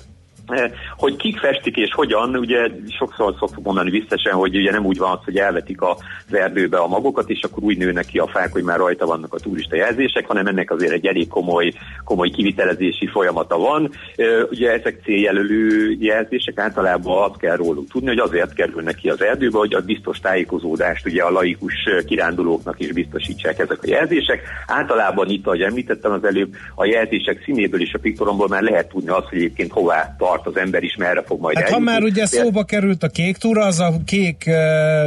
hogy 0.98 1.16
kik 1.16 1.38
festik 1.38 1.76
és 1.76 1.94
hogyan, 1.94 2.36
ugye 2.36 2.70
sokszor 2.98 3.36
szoktuk 3.40 3.64
mondani 3.64 3.90
visszesen, 3.90 4.34
hogy 4.34 4.56
ugye 4.56 4.72
nem 4.72 4.86
úgy 4.86 4.98
van 4.98 5.12
az, 5.12 5.24
hogy 5.24 5.38
elvetik 5.38 5.82
az 5.82 5.98
erdőbe 6.32 6.78
a 6.78 6.88
magokat, 6.88 7.30
és 7.30 7.42
akkor 7.42 7.64
úgy 7.64 7.78
nőnek 7.78 8.06
ki 8.06 8.18
a 8.18 8.28
fák, 8.28 8.52
hogy 8.52 8.64
már 8.64 8.78
rajta 8.78 9.06
vannak 9.06 9.34
a 9.34 9.40
turista 9.40 9.76
jelzések, 9.76 10.26
hanem 10.28 10.48
ennek 10.48 10.72
azért 10.72 10.92
egy 10.92 11.06
elég 11.06 11.28
komoly, 11.28 11.72
komoly 12.04 12.30
kivitelezési 12.30 13.08
folyamata 13.08 13.58
van. 13.58 13.92
Eh, 14.16 14.44
ugye 14.50 14.72
ezek 14.72 15.00
céljelölő 15.04 15.96
jelzések, 16.00 16.60
általában 16.60 17.30
azt 17.30 17.40
kell 17.40 17.56
róluk 17.56 17.90
tudni, 17.90 18.08
hogy 18.08 18.20
azért 18.20 18.54
kerülnek 18.54 18.96
ki 18.96 19.10
az 19.10 19.22
erdőbe, 19.22 19.58
hogy 19.58 19.74
a 19.74 19.82
biztos 19.82 20.20
tájékozódást 20.20 21.06
ugye 21.06 21.24
a 21.24 21.32
laikus 21.32 21.74
kirándulóknak 22.06 22.80
is 22.80 22.92
biztosítsák 22.92 23.60
ezek 23.60 23.84
a 23.84 23.88
jelzések. 23.88 24.42
Általában 24.68 25.30
itt, 25.30 25.46
ahogy 25.46 25.62
említettem 25.62 26.12
az 26.12 26.24
előbb, 26.24 26.56
a 26.76 26.86
jelzések 26.86 27.42
színéből 27.44 27.82
és 27.82 27.94
a 27.94 28.00
piktoromból 28.00 28.48
már 28.48 28.62
lehet 28.62 28.90
tudni 28.90 29.10
azt, 29.10 29.28
hogy 29.28 29.38
egyébként 29.38 29.72
hová 29.72 30.16
tart 30.18 30.37
tart 30.38 30.56
az 30.56 30.62
ember 30.62 30.84
is, 30.84 30.96
merre 30.96 31.24
fog 31.24 31.42
majd 31.42 31.56
hát, 31.56 31.66
eljutni. 31.66 31.86
Ha 31.86 31.92
már 31.92 32.04
ugye 32.04 32.26
szóba 32.26 32.64
került 32.64 33.04
a 33.04 33.08
kék 33.08 33.38
túra, 33.38 33.66
az 33.66 33.80
a 33.80 33.92
kék 34.06 34.44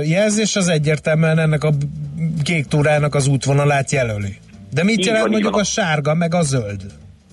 jelzés 0.05 0.57
az 0.57 0.69
egyértelműen 0.69 1.39
ennek 1.39 1.65
a 1.65 1.71
kék 2.43 2.67
túrának 2.67 3.15
az 3.15 3.29
útvonalát 3.29 3.91
jelöli. 3.91 4.37
De 4.75 4.85
mit 4.85 5.05
jelent 5.05 5.29
mondjuk 5.29 5.57
a 5.57 5.65
sárga, 5.65 6.15
meg 6.15 6.35
a 6.35 6.43
zöld? 6.43 6.81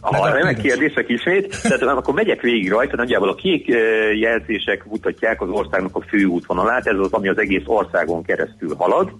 Ha 0.01 0.29
remek 0.29 0.61
kérdések 0.61 1.09
ismét, 1.09 1.61
tehát 1.61 1.81
akkor 1.97 2.13
megyek 2.13 2.41
végig 2.41 2.69
rajta, 2.69 2.95
nagyjából 2.95 3.29
a 3.29 3.35
kék 3.35 3.67
jelzések 4.19 4.85
mutatják 4.85 5.41
az 5.41 5.49
országnak 5.49 5.95
a 5.95 6.01
fő 6.01 6.23
útvonalát, 6.23 6.87
ez 6.87 6.99
az, 6.99 7.11
ami 7.11 7.27
az 7.27 7.39
egész 7.39 7.63
országon 7.65 8.23
keresztül 8.23 8.75
halad. 8.75 9.11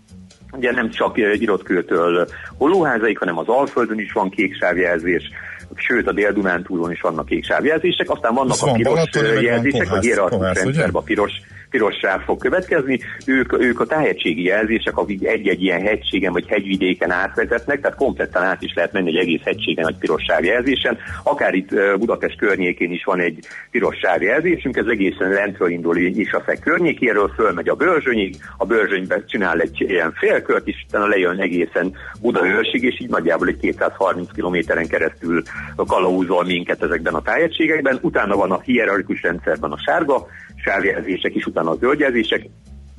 Ugye 0.52 0.72
nem 0.72 0.90
csak 0.90 1.18
Irotkőtől 1.18 2.28
Holóházaig, 2.58 3.18
hanem 3.18 3.38
az 3.38 3.48
Alföldön 3.48 4.00
is 4.00 4.12
van 4.12 4.30
kék 4.30 4.56
sávjelzés, 4.56 5.32
sőt 5.76 6.08
a 6.08 6.12
Dél-Dunántúlon 6.12 6.92
is 6.92 7.02
vannak 7.02 7.26
kék 7.26 7.46
sávjelzések, 7.46 8.10
aztán 8.10 8.34
vannak 8.34 8.58
a 8.60 8.72
piros 8.72 9.10
jelzések, 9.42 9.92
a 9.92 10.00
hierarchikus 10.00 10.54
rendszerben 10.54 11.02
a 11.02 11.02
piros 11.02 11.32
piros 11.70 11.96
sáv 12.02 12.22
fog 12.22 12.40
következni. 12.40 13.00
Ők, 13.26 13.60
ők 13.60 13.80
a 13.80 13.86
tájegységi 13.86 14.44
jelzések, 14.44 14.98
akik 14.98 15.26
egy-egy 15.26 15.64
ilyen 15.64 15.82
hegységen 15.82 16.32
vagy 16.34 16.48
hegyvidéken 16.48 17.12
átvezetnek, 17.12 17.82
tehát 17.82 17.98
kompletten 17.98 18.44
át 18.44 18.62
is 18.62 18.74
lehet 18.74 18.94
menni 18.94 19.10
egy 19.10 19.18
egész 19.18 19.42
hegységen 19.44 19.84
vagy 19.84 19.98
piros 19.98 20.24
sávjelzésen. 20.28 20.98
Akár 21.24 21.54
itt 21.54 21.70
Budapest 21.98 22.38
környékén 22.38 22.92
is 22.92 23.04
van 23.04 23.20
egy 23.20 23.40
piros 23.72 23.98
sávjelzésünk, 23.98 24.78
ez 24.78 24.86
egészen 24.86 25.30
lentről 25.30 25.70
indul 25.70 25.98
Isafek 25.98 26.60
környékéről, 26.60 27.32
fölmegy 27.36 27.70
a 27.70 27.76
Börzsönyig, 27.76 28.36
a 28.58 28.66
Börzsönybe 28.66 29.24
csinál 29.26 29.60
egy 29.60 29.82
ilyen 29.82 30.14
félkört, 30.14 30.68
és 30.68 30.86
utána 30.88 31.08
lejön 31.08 31.40
egészen 31.40 31.96
Budaörsig, 32.22 32.84
és 32.84 33.00
így 33.02 33.10
nagyjából 33.10 33.48
egy 33.48 33.58
230 33.58 34.32
kilométeren 34.34 34.88
keresztül 34.88 35.44
kalauzol 35.76 36.46
minket 36.46 36.84
ezekben 36.84 37.14
a 37.14 37.22
tájegységekben. 37.22 38.00
Utána 38.02 38.36
van 38.36 38.52
a 38.52 38.62
hierarchikus 38.62 39.22
rendszerben 39.22 39.72
a 39.72 39.80
sárga 39.86 40.28
sávjelzések, 40.56 41.34
és 41.34 41.46
utána 41.46 41.57
a 41.66 41.76
zöldjelzések. 41.76 42.50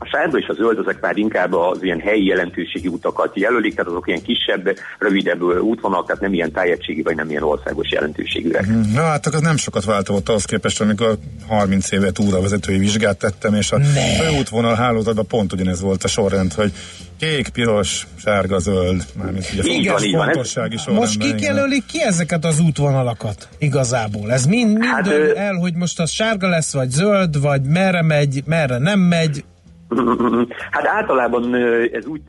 A 0.01 0.07
sárga 0.07 0.39
és 0.39 0.47
a 0.49 0.53
zöld 0.53 0.79
azok 0.79 1.01
már 1.01 1.17
inkább 1.17 1.53
az 1.53 1.83
ilyen 1.83 2.01
helyi 2.01 2.25
jelentőségi 2.25 2.89
utakat 2.89 3.37
jelölik, 3.37 3.75
tehát 3.75 3.91
azok 3.91 4.09
ilyen 4.09 4.23
kisebb, 4.23 4.79
rövidebb 4.99 5.43
útvonalak, 5.43 6.07
tehát 6.07 6.23
nem 6.23 6.33
ilyen 6.33 6.53
tájegységi 6.53 7.03
vagy 7.03 7.17
nem 7.17 7.31
ilyen 7.31 7.43
országos 7.43 7.91
jelentőségűek. 7.91 8.67
Mhm. 8.67 8.95
Na 8.95 9.03
hát 9.03 9.27
az 9.27 9.41
nem 9.41 9.57
sokat 9.57 9.85
változott 9.85 10.29
ahhoz 10.29 10.45
képest, 10.45 10.81
amikor 10.81 11.19
30 11.49 11.91
éve 11.91 12.11
túravezetői 12.11 12.79
vizsgát 12.79 13.19
tettem, 13.19 13.55
és 13.55 13.73
a 13.73 13.81
főútvonal 14.21 14.75
hálózatban 14.75 15.27
pont 15.27 15.53
ugyanez 15.53 15.81
volt 15.81 16.05
a 16.05 16.09
sorrend, 16.09 16.53
hogy 16.53 16.73
kék, 17.19 17.49
piros, 17.49 18.07
sárga, 18.17 18.59
zöld, 18.59 19.05
mármint 19.17 19.51
ugye 19.53 19.73
így 19.73 19.89
van, 19.89 20.03
így 20.03 20.15
van. 20.15 20.95
Most 20.95 21.19
kik 21.19 21.41
jelölik 21.41 21.87
ki 21.87 22.03
ezeket 22.03 22.45
az 22.45 22.61
útvonalakat 22.61 23.49
igazából? 23.59 24.33
Ez 24.33 24.47
mind, 24.47 24.79
mind 24.79 24.85
hát, 24.85 25.09
el, 25.37 25.55
hogy 25.55 25.75
most 25.75 26.01
az 26.01 26.11
sárga 26.11 26.49
lesz, 26.49 26.73
vagy 26.73 26.91
zöld, 26.91 27.41
vagy 27.41 27.63
merre 27.63 28.03
megy, 28.03 28.43
merre 28.47 28.79
nem 28.79 29.01
megy, 29.01 29.45
Hát 30.71 30.87
általában 30.87 31.55
ez 31.93 32.07
úgy 32.07 32.21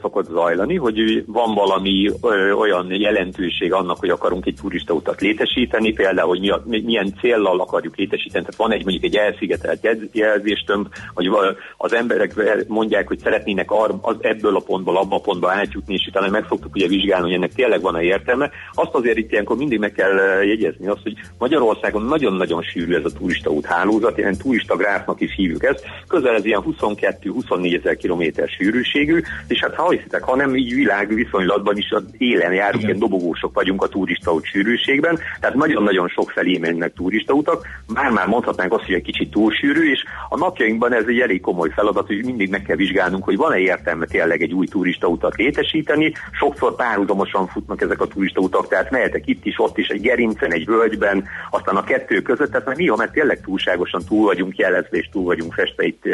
szokott 0.00 0.28
zajlani, 0.28 0.76
hogy 0.76 1.24
van 1.26 1.54
valami 1.54 2.10
olyan 2.58 2.86
jelentőség 2.90 3.72
annak, 3.72 3.98
hogy 3.98 4.08
akarunk 4.08 4.46
egy 4.46 4.54
turistautat 4.60 5.20
létesíteni, 5.20 5.92
például, 5.92 6.28
hogy 6.28 6.84
milyen 6.84 7.14
céllal 7.20 7.60
akarjuk 7.60 7.96
létesíteni. 7.96 8.44
Tehát 8.44 8.56
van 8.56 8.72
egy 8.72 8.82
mondjuk 8.82 9.04
egy 9.04 9.16
elszigetelt 9.16 9.88
jelzéstömb, 10.12 10.86
hogy 11.14 11.30
az 11.76 11.92
emberek 11.92 12.34
mondják, 12.68 13.08
hogy 13.08 13.18
szeretnének 13.18 13.70
az 14.00 14.16
ebből 14.20 14.56
a 14.56 14.60
pontból 14.66 14.96
abba 14.96 15.16
a 15.16 15.20
pontba 15.20 15.50
átjutni, 15.50 15.94
és 15.94 16.06
utána 16.08 16.28
meg 16.28 16.44
fogtuk 16.44 16.74
ugye 16.74 16.86
vizsgálni, 16.86 17.26
hogy 17.26 17.34
ennek 17.34 17.54
tényleg 17.54 17.80
van-e 17.80 18.02
értelme. 18.02 18.50
Azt 18.74 18.94
azért 18.94 19.16
itt 19.16 19.32
ilyenkor 19.32 19.56
mindig 19.56 19.78
meg 19.78 19.92
kell 19.92 20.42
jegyezni 20.44 20.86
azt, 20.86 21.02
hogy 21.02 21.14
Magyarországon 21.38 22.02
nagyon-nagyon 22.02 22.62
sűrű 22.62 22.94
ez 22.94 23.04
a 23.04 23.18
turistaút 23.18 23.66
hálózat, 23.66 24.18
ilyen 24.18 24.36
turista 24.36 24.76
gráfnak 24.76 25.20
is 25.20 25.34
hívjuk 25.34 25.64
ezt. 25.64 25.84
Közel 26.08 26.34
ez 26.34 26.44
ilyen 26.44 26.62
22-24 26.96 27.78
ezer 27.78 27.96
kilométer 27.96 28.48
sűrűségű, 28.48 29.22
és 29.48 29.60
hát 29.60 29.74
ha 29.74 29.90
hiszitek, 29.90 30.22
ha 30.22 30.36
nem 30.36 30.56
így 30.56 30.74
világ 30.74 31.14
viszonylatban 31.14 31.76
is 31.76 31.90
az 31.90 32.04
élen 32.18 32.52
járunk, 32.52 32.82
ilyen 32.82 32.98
dobogósok 32.98 33.54
vagyunk 33.54 33.82
a 33.82 33.88
turistaút 33.88 34.44
sűrűségben, 34.44 35.18
tehát 35.40 35.56
nagyon-nagyon 35.56 36.08
sok 36.08 36.30
felé 36.30 36.58
mennek 36.58 36.92
turistautak, 36.92 37.66
már-már 37.94 38.26
mondhatnánk 38.26 38.72
azt, 38.72 38.84
hogy 38.84 38.94
egy 38.94 39.02
kicsit 39.02 39.30
túlsűrű, 39.30 39.90
és 39.90 40.04
a 40.28 40.36
napjainkban 40.36 40.92
ez 40.92 41.04
egy 41.06 41.20
elég 41.20 41.40
komoly 41.40 41.70
feladat, 41.70 42.06
hogy 42.06 42.24
mindig 42.24 42.50
meg 42.50 42.62
kell 42.62 42.76
vizsgálnunk, 42.76 43.24
hogy 43.24 43.36
van-e 43.36 43.58
értelme 43.58 44.06
tényleg 44.06 44.42
egy 44.42 44.52
új 44.52 44.66
turistautat 44.66 45.36
létesíteni. 45.36 46.12
Sokszor 46.32 46.74
párhuzamosan 46.74 47.46
futnak 47.46 47.80
ezek 47.80 48.00
a 48.00 48.06
turistautak, 48.06 48.68
tehát 48.68 48.90
mehetek 48.90 49.26
itt 49.26 49.44
is, 49.46 49.54
ott 49.58 49.78
is, 49.78 49.88
egy 49.88 50.00
gerincen, 50.00 50.52
egy 50.52 50.66
völgyben, 50.66 51.24
aztán 51.50 51.76
a 51.76 51.84
kettő 51.84 52.22
között, 52.22 52.50
tehát 52.50 52.66
már 52.66 52.76
néha, 52.76 52.96
mert 52.96 53.12
tényleg 53.12 53.40
túlságosan 53.40 54.02
túl 54.08 54.24
vagyunk 54.24 54.56
jelezve 54.56 54.96
és 54.96 55.08
túl 55.12 55.24
vagyunk 55.24 55.52
festve 55.52 55.84
itt 55.84 56.04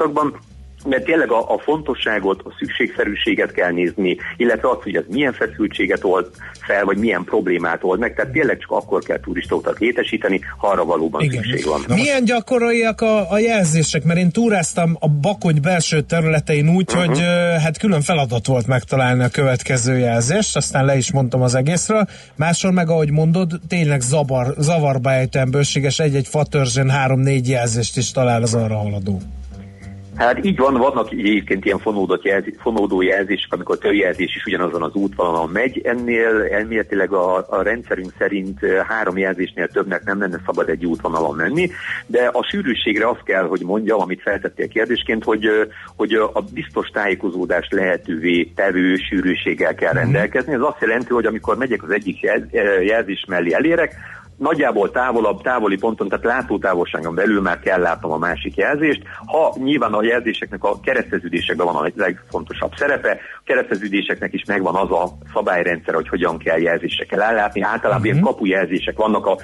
turistautakban, 0.00 0.38
mert 0.84 1.04
tényleg 1.04 1.30
a, 1.30 1.54
a 1.54 1.58
fontosságot, 1.58 2.42
a 2.44 2.54
szükségszerűséget 2.58 3.52
kell 3.52 3.70
nézni, 3.70 4.16
illetve 4.36 4.68
azt, 4.68 4.82
hogy 4.82 4.96
ez 4.96 5.02
milyen 5.08 5.32
feszültséget 5.32 6.04
old 6.04 6.26
fel, 6.60 6.84
vagy 6.84 6.96
milyen 6.96 7.24
problémát 7.24 7.84
old 7.84 7.98
meg, 7.98 8.14
tehát 8.14 8.32
tényleg 8.32 8.58
csak 8.58 8.70
akkor 8.70 9.02
kell 9.02 9.20
turistókat 9.20 9.78
létesíteni, 9.78 10.40
ha 10.58 10.68
arra 10.68 10.84
valóban 10.84 11.22
Igen. 11.22 11.42
szükség 11.42 11.64
van. 11.64 11.84
Milyen 11.88 12.24
gyakoriak 12.24 13.00
a, 13.00 13.30
a 13.30 13.38
jelzések? 13.38 14.04
Mert 14.04 14.18
én 14.18 14.30
túráztam 14.30 14.96
a 15.00 15.08
Bakony 15.08 15.60
belső 15.62 16.00
területein 16.00 16.68
úgy, 16.68 16.90
uh-huh. 16.90 17.06
hogy 17.06 17.20
hát 17.62 17.78
külön 17.78 18.00
feladat 18.00 18.46
volt 18.46 18.66
megtalálni 18.66 19.22
a 19.22 19.28
következő 19.28 19.98
jelzést, 19.98 20.56
aztán 20.56 20.84
le 20.84 20.96
is 20.96 21.12
mondtam 21.12 21.42
az 21.42 21.54
egészről. 21.54 22.06
Máshol 22.36 22.72
meg, 22.72 22.90
ahogy 22.90 23.10
mondod, 23.10 23.50
tényleg 23.68 24.00
zavar, 24.00 24.54
zavarba 24.58 25.12
ejtően 25.12 25.50
bőséges 25.50 25.98
egy-egy 25.98 26.26
fatörzsön 26.28 26.90
három-négy 26.90 27.48
jelzést 27.48 27.96
is 27.96 28.10
talál 28.10 28.42
az 28.42 28.54
arra 28.54 28.76
haladó. 28.76 29.20
Hát 30.20 30.44
így 30.44 30.56
van, 30.56 30.74
vannak 30.74 31.12
egyébként 31.12 31.64
ilyen 31.64 31.78
fonódott 31.78 32.24
jelzés, 32.24 32.54
fonódó 32.58 33.02
jelzések, 33.02 33.52
amikor 33.52 33.76
a 33.76 33.78
törjelzés 33.78 34.36
is 34.36 34.44
ugyanazon 34.44 34.82
az 34.82 34.94
útvonalon 34.94 35.48
megy. 35.48 35.80
Ennél 35.84 36.48
elméletileg 36.50 37.12
a, 37.12 37.46
a 37.48 37.62
rendszerünk 37.62 38.12
szerint 38.18 38.58
három 38.88 39.18
jelzésnél 39.18 39.68
többnek 39.68 40.04
nem 40.04 40.20
lenne 40.20 40.40
szabad 40.46 40.68
egy 40.68 40.86
útvonalon 40.86 41.36
menni, 41.36 41.70
de 42.06 42.26
a 42.32 42.42
sűrűségre 42.42 43.08
azt 43.08 43.22
kell, 43.22 43.46
hogy 43.46 43.60
mondjam, 43.60 44.00
amit 44.00 44.22
feltettél 44.22 44.68
kérdésként, 44.68 45.24
hogy, 45.24 45.48
hogy 45.96 46.14
a 46.14 46.44
biztos 46.54 46.88
tájékozódás 46.88 47.68
lehetővé 47.70 48.52
tevő 48.54 48.96
sűrűséggel 48.96 49.74
kell 49.74 49.92
mhm. 49.92 50.02
rendelkezni. 50.02 50.52
Ez 50.52 50.60
azt 50.60 50.80
jelenti, 50.80 51.12
hogy 51.12 51.26
amikor 51.26 51.56
megyek 51.56 51.82
az 51.82 51.90
egyik 51.90 52.20
jelzés 52.82 53.24
mellé 53.28 53.52
elérek, 53.52 53.94
nagyjából 54.40 54.90
távolabb, 54.90 55.42
távoli 55.42 55.76
ponton, 55.76 56.08
tehát 56.08 56.24
látótávolságon 56.24 57.14
belül 57.14 57.40
már 57.40 57.58
kell 57.58 57.80
látnom 57.80 58.12
a 58.12 58.18
másik 58.18 58.56
jelzést. 58.56 59.02
Ha 59.26 59.54
nyilván 59.58 59.92
a 59.92 60.02
jelzéseknek 60.02 60.64
a 60.64 60.80
kereszteződésekben 60.80 61.66
van 61.66 61.76
a 61.76 61.90
legfontosabb 61.94 62.72
szerepe, 62.76 63.10
a 63.10 63.42
kereszteződéseknek 63.44 64.32
is 64.32 64.44
megvan 64.44 64.74
az 64.74 64.90
a 64.90 65.08
szabályrendszer, 65.32 65.94
hogy 65.94 66.08
hogyan 66.08 66.38
kell 66.38 66.60
jelzésekkel 66.60 67.22
ellátni. 67.22 67.60
Általában 67.60 68.00
uh-huh. 68.00 68.04
ilyen 68.04 68.20
kapujelzések 68.20 68.96
vannak, 68.96 69.26
a 69.26 69.36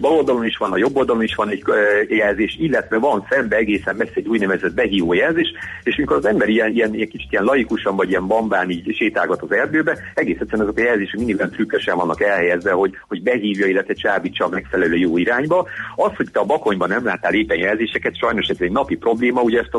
bal 0.00 0.12
oldalon 0.12 0.44
is 0.44 0.56
van, 0.56 0.72
a 0.72 0.76
jobb 0.76 0.96
oldalon 0.96 1.22
is 1.22 1.34
van 1.34 1.48
egy 1.48 1.62
jelzés, 2.08 2.56
illetve 2.58 2.98
van 2.98 3.26
szembe 3.30 3.56
egészen 3.56 3.96
messze 3.96 4.12
egy 4.14 4.28
úgynevezett 4.28 4.74
behívó 4.74 5.12
jelzés, 5.12 5.52
és 5.82 5.96
mikor 5.96 6.16
az 6.16 6.26
ember 6.26 6.48
ilyen, 6.48 6.72
ilyen, 6.72 6.94
ilyen 6.94 7.08
kicsit 7.08 7.32
ilyen 7.32 7.44
laikusan 7.44 7.96
vagy 7.96 8.08
ilyen 8.08 8.26
bambán 8.26 8.70
így 8.70 8.94
sétálgat 8.94 9.42
az 9.42 9.52
erdőbe, 9.52 9.98
egész 10.14 10.38
egyszerűen 10.40 10.68
azok 10.68 10.78
a 10.78 10.82
jelzések 10.82 11.18
mindig 11.18 11.36
trükkösen 11.36 11.96
vannak 11.96 12.22
elhelyezve, 12.22 12.72
hogy, 12.72 12.92
hogy 13.08 13.22
behívja, 13.22 13.66
illetve 13.66 13.94
csábít 13.94 14.33
fordítsa 14.34 14.48
megfelelő 14.48 14.96
jó 14.96 15.18
irányba. 15.18 15.66
Az, 15.96 16.10
hogy 16.16 16.28
te 16.32 16.40
a 16.40 16.44
bakonyban 16.44 16.88
nem 16.88 17.04
láttál 17.04 17.34
éppen 17.34 17.58
jelzéseket, 17.58 18.18
sajnos 18.18 18.46
ez 18.46 18.56
egy 18.58 18.70
napi 18.70 18.96
probléma, 18.96 19.40
ugye 19.40 19.58
ezt 19.58 19.74
a 19.74 19.78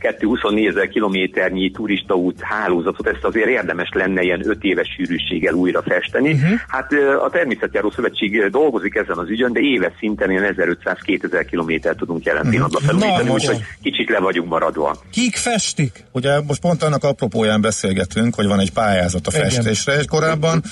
22-24 0.00 0.68
ezer 0.68 0.88
kilométernyi 0.88 1.70
turistaút 1.70 2.40
hálózatot, 2.40 3.06
ezt 3.06 3.24
azért 3.24 3.48
érdemes 3.48 3.88
lenne 3.92 4.22
ilyen 4.22 4.48
5 4.48 4.62
éves 4.62 4.88
sűrűséggel 4.96 5.54
újra 5.54 5.82
festeni. 5.82 6.32
Uh-huh. 6.32 6.50
Hát 6.68 6.92
a 7.24 7.30
Természetjáró 7.30 7.90
Szövetség 7.90 8.48
dolgozik 8.50 8.94
ezen 8.94 9.18
az 9.18 9.28
ügyön, 9.28 9.52
de 9.52 9.60
éves 9.60 9.92
szinten 9.98 10.30
ilyen 10.30 10.54
1500-2000 10.56 11.46
kilométer 11.48 11.94
tudunk 11.94 12.24
jelen 12.24 12.46
uh-huh. 12.46 12.54
pillanatban 12.54 12.82
felújítani, 12.82 13.30
úgyhogy 13.30 13.64
kicsit 13.82 14.08
le 14.08 14.18
vagyunk 14.18 14.48
maradva. 14.48 14.96
Kik 15.12 15.36
festik? 15.36 16.04
Ugye 16.12 16.40
most 16.40 16.60
pont 16.60 16.82
annak 16.82 17.04
apropóján 17.04 17.60
beszélgetünk, 17.60 18.34
hogy 18.34 18.46
van 18.46 18.60
egy 18.60 18.72
pályázat 18.72 19.26
a 19.26 19.30
festésre, 19.30 19.94
és 19.94 20.04
korábban 20.04 20.62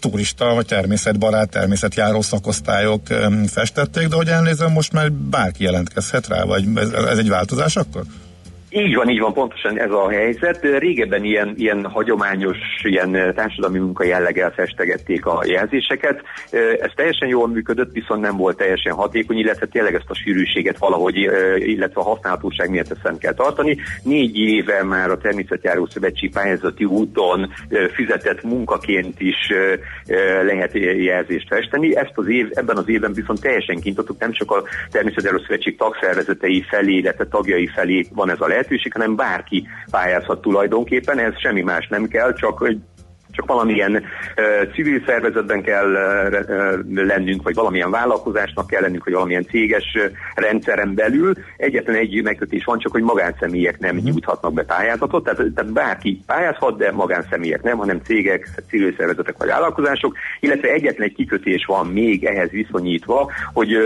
turista 0.00 0.54
vagy 0.54 0.66
természetbarát, 0.66 1.50
természetjáró 1.50 2.20
szakos 2.20 2.59
osztályok 2.60 3.02
festették, 3.46 4.08
de 4.08 4.16
hogy 4.16 4.28
elnézem, 4.28 4.72
most 4.72 4.92
már 4.92 5.12
bárki 5.12 5.64
jelentkezhet 5.64 6.28
rá, 6.28 6.44
vagy 6.44 6.64
ez, 6.74 6.90
ez 6.90 7.18
egy 7.18 7.28
változás 7.28 7.76
akkor? 7.76 8.02
Így 8.72 8.94
van, 8.94 9.08
így 9.08 9.20
van, 9.20 9.32
pontosan 9.32 9.78
ez 9.78 9.90
a 9.90 10.10
helyzet. 10.10 10.78
Régebben 10.78 11.24
ilyen, 11.24 11.54
ilyen 11.56 11.84
hagyományos, 11.84 12.56
ilyen 12.82 13.32
társadalmi 13.34 13.78
munka 13.78 14.04
jelleggel 14.04 14.50
festegették 14.50 15.26
a 15.26 15.42
jelzéseket. 15.46 16.22
Ez 16.80 16.90
teljesen 16.94 17.28
jól 17.28 17.48
működött, 17.48 17.92
viszont 17.92 18.20
nem 18.20 18.36
volt 18.36 18.56
teljesen 18.56 18.92
hatékony, 18.92 19.38
illetve 19.38 19.66
tényleg 19.66 19.94
ezt 19.94 20.10
a 20.10 20.14
sűrűséget 20.14 20.78
valahogy, 20.78 21.16
illetve 21.56 22.00
a 22.00 22.04
használhatóság 22.04 22.70
miatt 22.70 22.90
ezt 22.90 23.18
kell 23.18 23.32
tartani. 23.32 23.76
Négy 24.02 24.38
éve 24.38 24.82
már 24.82 25.10
a 25.10 25.18
Természetjáró 25.18 25.86
Szövetség 25.86 26.32
pályázati 26.32 26.84
úton 26.84 27.52
fizetett 27.94 28.42
munkaként 28.42 29.20
is 29.20 29.52
lehet 30.42 30.72
jelzést 30.98 31.48
festeni. 31.48 31.96
Ezt 31.96 32.12
az 32.14 32.28
év, 32.28 32.48
ebben 32.50 32.76
az 32.76 32.88
évben 32.88 33.12
viszont 33.12 33.40
teljesen 33.40 33.80
kintatok, 33.80 34.18
nem 34.18 34.32
csak 34.32 34.50
a 34.50 34.62
Természetjáró 34.90 35.38
Szövetség 35.38 35.76
tagszervezetei 35.76 36.64
felé, 36.68 36.92
illetve 36.92 37.26
tagjai 37.26 37.66
felé 37.66 38.04
van 38.14 38.30
ez 38.30 38.40
a 38.40 38.40
lehetőség, 38.40 38.58
lehetőség, 38.60 38.92
hanem 38.92 39.16
bárki 39.16 39.66
pályázhat 39.90 40.40
tulajdonképpen, 40.40 41.18
ez 41.18 41.38
semmi 41.40 41.62
más 41.62 41.88
nem 41.88 42.06
kell, 42.06 42.32
csak 42.32 42.58
hogy 42.58 42.78
csak 43.32 43.46
valamilyen 43.46 43.92
uh, 43.92 44.72
civil 44.74 45.02
szervezetben 45.06 45.62
kell 45.62 45.90
uh, 45.90 47.04
lennünk, 47.06 47.42
vagy 47.42 47.54
valamilyen 47.54 47.90
vállalkozásnak 47.90 48.66
kell 48.66 48.80
lennünk, 48.80 49.04
vagy 49.04 49.12
valamilyen 49.12 49.46
céges 49.46 49.94
uh, 49.94 50.02
rendszeren 50.34 50.94
belül. 50.94 51.32
Egyetlen 51.56 51.96
egy 51.96 52.22
megkötés 52.22 52.64
van, 52.64 52.78
csak 52.78 52.92
hogy 52.92 53.02
magánszemélyek 53.02 53.78
nem 53.78 53.96
uh-huh. 53.96 54.10
nyújthatnak 54.10 54.52
be 54.52 54.62
pályázatot, 54.62 55.24
tehát, 55.24 55.52
tehát 55.54 55.72
bárki 55.72 56.20
pályázhat, 56.26 56.76
de 56.76 56.92
magánszemélyek 56.92 57.62
nem, 57.62 57.76
hanem 57.76 58.00
cégek, 58.04 58.48
civil 58.68 58.94
szervezetek 58.96 59.36
vagy 59.38 59.48
vállalkozások, 59.48 60.16
illetve 60.40 60.68
egyetlen 60.68 61.08
egy 61.08 61.14
kikötés 61.14 61.64
van 61.66 61.86
még 61.86 62.24
ehhez 62.24 62.50
viszonyítva, 62.50 63.30
hogy 63.52 63.76
uh, 63.76 63.82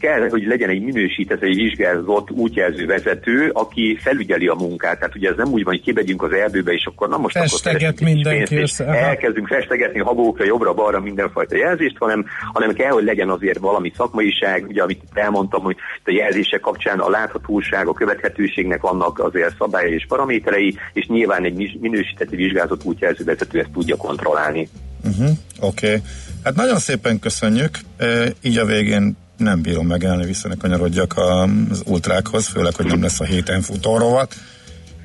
kell, 0.00 0.28
hogy 0.28 0.46
legyen 0.46 0.68
egy 0.68 0.82
minősített, 0.82 1.42
egy 1.42 1.54
vizsgázott 1.54 2.30
útjelző 2.30 2.86
vezető, 2.86 3.50
aki 3.52 3.98
felügyeli 4.00 4.46
a 4.46 4.54
munkát. 4.54 4.98
Tehát 4.98 5.14
ugye 5.14 5.28
ez 5.28 5.36
nem 5.36 5.52
úgy 5.52 5.64
van, 5.64 5.74
hogy 5.74 5.82
kibegyünk 5.82 6.22
az 6.22 6.32
erdőbe, 6.32 6.72
és 6.72 6.84
akkor 6.84 7.08
na 7.08 7.16
most 7.16 7.38
Festeget 7.38 7.94
akkor 7.94 8.06
mindenki 8.06 8.56
össze 8.56 8.84
elkezdünk 8.96 9.46
festegetni 9.46 10.00
habókra, 10.00 10.44
jobbra-balra 10.44 11.00
mindenfajta 11.00 11.56
jelzést, 11.56 11.96
hanem, 11.98 12.24
hanem 12.52 12.72
kell, 12.72 12.90
hogy 12.90 13.04
legyen 13.04 13.28
azért 13.28 13.58
valami 13.58 13.92
szakmaiság, 13.96 14.66
ugye 14.68 14.82
amit 14.82 15.02
elmondtam, 15.14 15.62
hogy 15.62 15.76
a 16.04 16.10
jelzések 16.10 16.60
kapcsán 16.60 16.98
a 16.98 17.10
láthatóság, 17.10 17.86
a 17.86 17.92
követhetőségnek 17.92 18.80
vannak 18.80 19.18
azért 19.18 19.56
szabályai 19.58 19.92
és 19.94 20.06
paraméterei, 20.08 20.78
és 20.92 21.06
nyilván 21.06 21.44
egy 21.44 21.78
minősített 21.80 22.30
vizsgázott 22.30 22.84
útjelzővezető 22.84 23.58
ezt 23.58 23.70
tudja 23.70 23.96
kontrollálni. 23.96 24.68
Uh-huh, 25.04 25.28
Oké. 25.60 25.86
Okay. 25.86 26.02
Hát 26.44 26.54
nagyon 26.54 26.78
szépen 26.78 27.18
köszönjük. 27.18 27.78
E, 27.96 28.32
így 28.42 28.58
a 28.58 28.64
végén 28.64 29.16
nem 29.36 29.62
bírom 29.62 29.86
megállni, 29.86 30.24
vissza 30.24 30.48
ne 30.48 30.54
kanyarodjak 30.54 31.14
az 31.16 31.82
ultrákhoz, 31.86 32.46
főleg, 32.46 32.74
hogy 32.74 32.86
nem 32.86 33.02
lesz 33.02 33.20
a 33.20 33.24
héten 33.24 33.60
futórovat. 33.60 34.34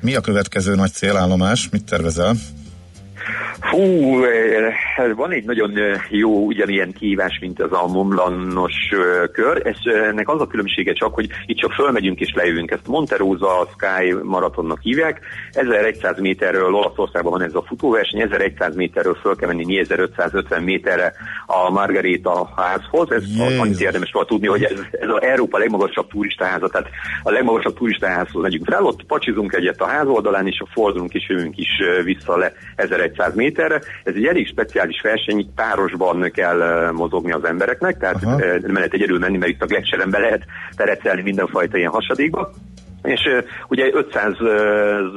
Mi 0.00 0.14
a 0.14 0.20
következő 0.20 0.74
nagy 0.74 0.92
célállomás? 0.92 1.68
Mit 1.68 1.84
tervezel? 1.84 2.34
Fú, 3.70 4.24
van 5.14 5.32
egy 5.32 5.44
nagyon 5.44 5.72
jó 6.08 6.44
ugyanilyen 6.44 6.92
kihívás, 6.92 7.38
mint 7.40 7.62
az 7.62 7.72
a 7.72 7.86
momlanos 7.86 8.74
kör. 9.32 9.66
Ez, 9.66 9.76
ennek 9.84 10.28
az 10.28 10.40
a 10.40 10.46
különbsége 10.46 10.92
csak, 10.92 11.14
hogy 11.14 11.28
itt 11.46 11.56
csak 11.56 11.72
fölmegyünk 11.72 12.20
és 12.20 12.32
lejövünk. 12.34 12.70
Ezt 12.70 12.86
Monterosa 12.86 13.68
Sky 13.76 14.14
maratonnak 14.22 14.78
hívják. 14.80 15.20
1100 15.52 16.20
méterről 16.20 16.74
Olaszországban 16.74 17.32
van 17.32 17.42
ez 17.42 17.54
a 17.54 17.64
futóverseny, 17.66 18.20
1100 18.20 18.74
méterről 18.74 19.14
föl 19.14 19.36
kell 19.36 19.48
menni 19.48 19.64
4550 19.64 20.62
méterre 20.62 21.12
a 21.46 21.70
Margarita 21.70 22.52
házhoz. 22.56 23.10
Ez 23.10 23.22
Jézus. 23.26 23.58
annyit 23.58 23.80
érdemes 23.80 24.12
róla 24.12 24.26
tudni, 24.26 24.46
hogy 24.46 24.62
ez, 24.62 24.80
ez 24.90 25.08
az 25.08 25.22
Európa 25.22 25.58
legmagasabb 25.58 26.08
turistaháza, 26.08 26.68
tehát 26.68 26.88
a 27.22 27.30
legmagasabb 27.30 27.74
turistaházhoz 27.74 28.42
megyünk 28.42 28.64
fel, 28.64 28.84
ott 28.84 29.04
pacsizunk 29.06 29.52
egyet 29.52 29.80
a 29.80 29.86
ház 29.86 30.06
oldalán, 30.06 30.46
és 30.46 30.60
a 30.60 30.68
fordulunk 30.72 31.14
és 31.14 31.28
jövünk 31.28 31.58
is 31.58 31.68
vissza 32.04 32.36
le 32.36 32.52
1100 32.76 33.34
méterre. 33.34 33.80
Ez 34.04 34.14
egy 34.14 34.26
elég 34.26 34.46
speciális 34.46 34.83
verseny, 35.02 35.38
itt 35.38 35.54
párosban 35.54 36.30
kell 36.32 36.90
mozogni 36.92 37.32
az 37.32 37.44
embereknek, 37.44 37.98
tehát 37.98 38.24
Aha. 38.24 38.36
nem 38.36 38.74
lehet 38.74 38.92
egyedül 38.92 39.18
menni, 39.18 39.36
mert 39.36 39.52
itt 39.52 39.62
a 39.62 39.66
gletszeren 39.66 40.10
be 40.10 40.18
lehet 40.18 40.44
terecelni 40.76 41.22
mindenfajta 41.22 41.76
ilyen 41.76 41.90
hasadékba 41.90 42.50
és 43.04 43.20
ugye 43.68 43.90
500, 43.92 44.32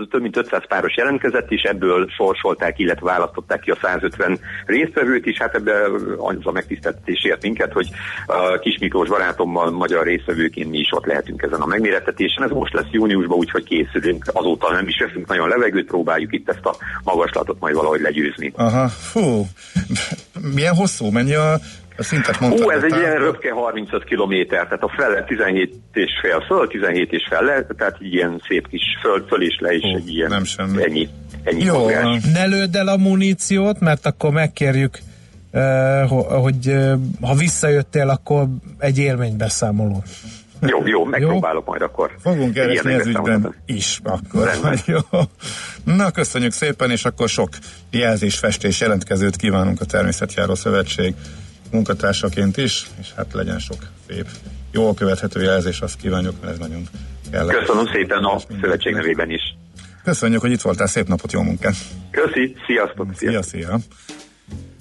több 0.10 0.22
mint 0.22 0.38
500 0.38 0.62
páros 0.68 0.96
jelentkezett, 0.96 1.52
és 1.52 1.62
ebből 1.62 2.08
sorsolták, 2.18 2.80
illetve 2.80 3.06
választották 3.06 3.60
ki 3.60 3.72
a 3.72 3.78
150 3.82 4.40
résztvevőt 4.66 5.26
is. 5.26 5.38
Hát 5.38 5.56
ebben 5.56 5.92
az 6.18 6.36
a 6.44 6.52
megtiszteltetés 6.52 7.24
ért 7.24 7.42
minket, 7.42 7.74
hogy 7.74 7.90
a 8.26 8.60
Kis 8.60 8.78
Miklós 8.80 9.10
barátommal 9.10 9.72
magyar 9.72 10.06
résztvevőként 10.06 10.70
mi 10.70 10.78
is 10.78 10.92
ott 10.92 11.06
lehetünk 11.06 11.42
ezen 11.42 11.62
a 11.62 11.66
megmérettetésen. 11.66 12.44
Ez 12.44 12.50
most 12.50 12.74
lesz 12.74 12.92
júniusban, 12.92 13.38
úgyhogy 13.38 13.64
készülünk. 13.64 14.26
Azóta 14.34 14.72
nem 14.72 14.88
is 14.88 15.00
veszünk 15.00 15.28
nagyon 15.28 15.48
levegőt, 15.48 15.88
próbáljuk 15.88 16.34
itt 16.34 16.50
ezt 16.50 16.66
a 16.66 16.76
magaslatot 17.04 17.60
majd 17.60 17.76
valahogy 17.76 18.02
legyőzni. 18.02 18.52
Aha, 18.56 18.88
fú, 18.88 19.46
milyen 20.54 20.76
hosszú, 20.76 21.10
mennyi 21.12 21.34
a 21.34 21.60
a 21.98 22.04
szintet 22.04 22.40
mondtad. 22.40 22.66
Ó, 22.66 22.72
ez 22.72 22.84
egy 22.84 22.96
ilyen 22.96 23.18
röpke 23.18 23.52
35 23.52 24.04
kilométer, 24.04 24.64
tehát 24.64 24.84
a 24.84 24.94
fele 24.98 25.24
17 25.24 25.76
és 25.94 26.12
fél 26.22 26.44
föl, 26.48 26.68
17 26.68 27.12
és 27.12 27.26
fel 27.30 27.44
le, 27.44 27.66
tehát 27.78 27.96
ilyen 28.00 28.42
szép 28.48 28.68
kis 28.68 28.84
föl, 29.02 29.26
föl 29.28 29.42
és 29.42 29.58
le 29.60 29.74
is 29.74 29.84
Ó, 29.84 29.96
egy 29.96 30.10
ilyen, 30.10 30.30
nem 30.30 30.44
semmi. 30.44 30.84
ennyi. 30.84 31.10
ennyi 31.44 31.64
Jó, 31.64 31.78
mozgás. 31.78 32.24
ne 32.34 32.46
lőd 32.46 32.76
el 32.76 32.88
a 32.88 32.98
muníciót, 32.98 33.80
mert 33.80 34.06
akkor 34.06 34.32
megkérjük 34.32 34.98
uh, 35.52 36.42
hogy 36.42 36.68
uh, 36.68 36.94
ha 37.22 37.36
visszajöttél, 37.36 38.10
akkor 38.10 38.48
egy 38.78 38.98
élménybeszámoló. 38.98 40.04
Jó, 40.62 40.88
jó, 40.88 41.04
megpróbálok 41.04 41.64
jó? 41.66 41.72
majd 41.72 41.82
akkor. 41.82 42.12
Fogunk 42.22 42.54
keresni 42.54 42.94
ez 42.94 43.06
ügyben 43.06 43.56
is 43.66 44.00
akkor. 44.04 44.52
Jó. 44.86 45.00
Na, 45.84 46.12
köszönjük 46.12 46.52
szépen, 46.52 46.92
és 46.92 47.06
akkor 47.06 47.30
sok 47.30 47.50
jelzésfestés 47.92 48.80
jelentkezőt 48.80 49.36
kívánunk 49.36 49.82
a 49.82 49.86
Természetjáró 49.86 50.56
Szövetség 50.56 51.14
munkatársaként 51.72 52.58
is, 52.58 52.88
és 53.02 53.14
hát 53.16 53.34
legyen 53.34 53.60
sok 53.60 53.78
szép, 54.10 54.26
jól 54.72 54.94
követhető 54.94 55.42
jelzés, 55.42 55.80
azt 55.80 55.98
kívánjuk, 55.98 56.36
mert 56.42 56.54
ez 56.54 56.60
nagyon 56.60 56.88
kell. 57.32 57.48
Köszönöm 57.48 57.86
szépen 57.94 58.24
a 58.24 58.40
szövetség 58.62 58.94
nevében 58.94 59.30
is. 59.30 59.56
Köszönjük, 60.04 60.42
hogy 60.42 60.52
itt 60.52 60.62
voltál, 60.62 60.88
szép 60.88 61.08
napot, 61.08 61.32
jó 61.32 61.42
munkát! 61.42 61.76
Köszi, 62.12 62.56
sziasztok! 62.66 63.08
Szia, 63.16 63.42
szia! 63.42 63.80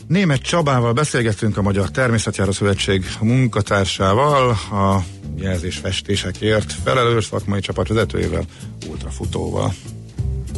Német 0.07 0.43
Csabával 0.43 0.93
beszélgettünk 0.93 1.57
a 1.57 1.63
Magyar 1.63 1.91
Természetjáró 1.91 2.51
Szövetség 2.51 3.05
munkatársával, 3.21 4.51
a 4.71 4.99
jelzésfestésekért 5.37 6.73
felelős 6.85 7.25
szakmai 7.25 7.61
csapat 7.61 7.89
vezetőjével, 7.89 8.43
ultrafutóval. 8.89 9.73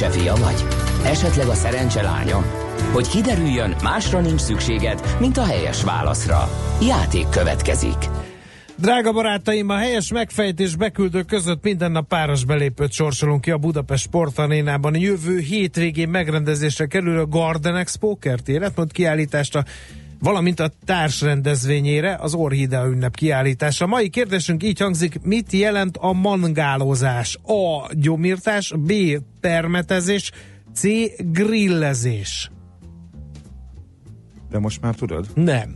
Szerencse 0.00 0.20
fia 0.20 0.34
vagy? 0.34 0.64
Esetleg 1.04 1.46
a 1.48 1.54
szerencse 1.54 2.02
lánya? 2.02 2.44
Hogy 2.92 3.08
kiderüljön, 3.08 3.74
másra 3.82 4.20
nincs 4.20 4.40
szükséged, 4.40 5.16
mint 5.18 5.36
a 5.36 5.44
helyes 5.44 5.84
válaszra. 5.84 6.48
Játék 6.82 7.28
következik. 7.28 7.96
Drága 8.76 9.12
barátaim, 9.12 9.68
a 9.68 9.76
helyes 9.76 10.12
megfejtés 10.12 10.76
beküldő 10.76 11.22
között 11.22 11.62
minden 11.62 11.92
nap 11.92 12.08
páros 12.08 12.44
belépőt 12.44 12.92
sorsolunk 12.92 13.40
ki 13.40 13.50
a 13.50 13.56
Budapest 13.56 14.02
Sportarénában. 14.02 14.96
Jövő 14.96 15.38
hétvégén 15.38 16.08
megrendezésre 16.08 16.86
kerül 16.86 17.18
a 17.18 17.26
Garden 17.26 17.76
Expo 17.76 18.16
kertéletmond 18.16 18.92
kiállítást 18.92 19.54
a 19.54 19.64
valamint 20.20 20.60
a 20.60 20.70
társrendezvényére 20.84 22.16
az 22.20 22.34
Orhidea 22.34 22.86
ünnep 22.86 23.14
kiállítása. 23.16 23.86
Mai 23.86 24.08
kérdésünk 24.08 24.62
így 24.62 24.80
hangzik, 24.80 25.20
mit 25.22 25.52
jelent 25.52 25.96
a 25.96 26.12
mangálozás? 26.12 27.38
A. 27.46 27.90
Gyomírtás, 27.94 28.72
B. 28.78 28.92
Permetezés, 29.40 30.30
C. 30.74 30.82
Grillezés. 31.18 32.50
De 34.50 34.58
most 34.58 34.80
már 34.80 34.94
tudod? 34.94 35.26
Nem. 35.34 35.74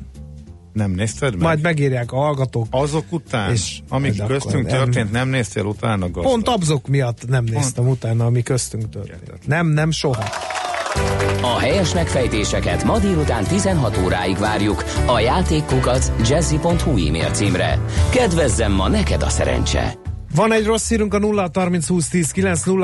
Nem 0.72 0.90
nézted 0.90 1.32
meg? 1.32 1.42
Majd 1.42 1.61
megírják 1.61 2.12
a 2.12 2.16
hallgatók. 2.16 2.66
Azok 2.70 3.12
után, 3.12 3.53
És 3.53 3.80
amik 3.88 4.22
köztünk 4.26 4.66
akkor 4.66 4.78
nem- 4.78 4.84
történt, 4.84 5.12
nem 5.12 5.28
néztél 5.28 5.64
utána 5.64 6.11
gazdag. 6.11 6.22
Pont 6.32 6.49
abzok 6.49 6.88
miatt 6.88 7.26
nem 7.28 7.45
néztem 7.45 7.88
utána, 7.88 8.24
ami 8.26 8.42
köztünk 8.42 8.88
történt. 8.88 9.47
Nem, 9.47 9.66
nem 9.66 9.90
soha. 9.90 10.24
A 11.40 11.59
helyes 11.59 11.95
megfejtéseket 11.95 12.84
ma 12.84 12.99
délután 12.99 13.45
16 13.45 13.99
óráig 14.05 14.38
várjuk 14.38 14.84
a 15.07 15.20
játékkukac 15.20 16.12
jazzy.hu 16.28 17.07
e-mail 17.07 17.30
címre. 17.30 17.78
Kedvezzem 18.11 18.72
ma 18.72 18.88
neked 18.88 19.22
a 19.22 19.28
szerencse! 19.28 19.95
Van 20.34 20.53
egy 20.53 20.64
rossz 20.64 20.88
hírünk 20.88 21.14
a 21.14 21.18
0 21.18 21.51
30 21.55 21.86
20 21.86 22.09
10 22.09 22.30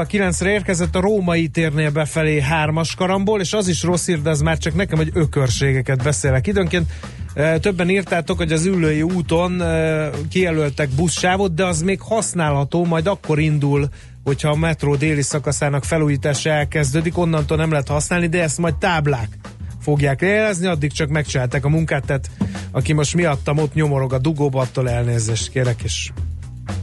9 0.06 0.40
re 0.40 0.50
érkezett 0.50 0.94
a 0.94 1.00
római 1.00 1.48
térnél 1.48 1.90
befelé 1.90 2.40
hármas 2.40 2.94
karamból, 2.94 3.40
és 3.40 3.52
az 3.52 3.68
is 3.68 3.82
rossz 3.82 4.06
hír, 4.06 4.22
de 4.22 4.30
ez 4.30 4.40
már 4.40 4.58
csak 4.58 4.74
nekem, 4.74 4.98
hogy 4.98 5.10
ökörségeket 5.14 6.02
beszélek. 6.02 6.46
Időnként 6.46 6.90
e, 7.34 7.58
többen 7.58 7.88
írtátok, 7.88 8.36
hogy 8.36 8.52
az 8.52 8.64
ülői 8.64 9.02
úton 9.02 9.62
e, 9.62 10.10
kijelöltek 10.30 10.88
buszsávot, 10.88 11.54
de 11.54 11.64
az 11.64 11.82
még 11.82 12.00
használható, 12.00 12.84
majd 12.84 13.06
akkor 13.06 13.38
indul, 13.38 13.88
hogyha 14.24 14.48
a 14.48 14.56
metró 14.56 14.96
déli 14.96 15.22
szakaszának 15.22 15.84
felújítása 15.84 16.50
elkezdődik, 16.50 17.18
onnantól 17.18 17.56
nem 17.56 17.70
lehet 17.70 17.88
használni, 17.88 18.26
de 18.26 18.42
ezt 18.42 18.58
majd 18.58 18.76
táblák 18.76 19.38
fogják 19.80 20.20
jelezni, 20.20 20.66
addig 20.66 20.92
csak 20.92 21.08
megcsinálták 21.08 21.64
a 21.64 21.68
munkát, 21.68 22.04
tehát 22.06 22.30
aki 22.70 22.92
most 22.92 23.14
miattam 23.14 23.58
ott 23.58 23.74
nyomorog 23.74 24.12
a 24.12 24.18
dugóba, 24.18 24.60
attól 24.60 24.90
elnézést 24.90 25.50
kérek, 25.50 25.82
és 25.82 26.10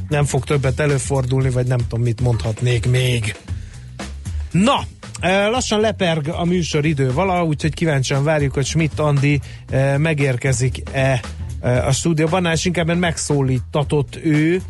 nem 0.08 0.26
fog 0.26 0.44
többet 0.44 0.80
előfordulni, 0.80 1.50
vagy 1.50 1.68
nem 1.68 1.78
tudom, 1.78 2.02
mit 2.02 2.22
mondhatnék 2.22 2.90
még. 2.90 3.36
Na, 4.52 4.84
eh, 5.20 5.50
lassan 5.50 5.80
leperg 5.80 6.28
a 6.28 6.46
műsor 6.46 6.86
idő 6.86 7.12
vala, 7.14 7.44
úgyhogy 7.44 7.74
kíváncsian 7.74 8.24
várjuk, 8.24 8.54
hogy 8.54 8.66
Schmidt 8.66 9.00
Andi 9.00 9.40
eh, 9.70 9.98
megérkezik-e 9.98 11.22
eh, 11.60 11.88
a 11.88 11.92
stúdióban, 11.92 12.46
és 12.46 12.66
inkább 12.66 12.98
megszólítatott 12.98 14.20
ő 14.24 14.62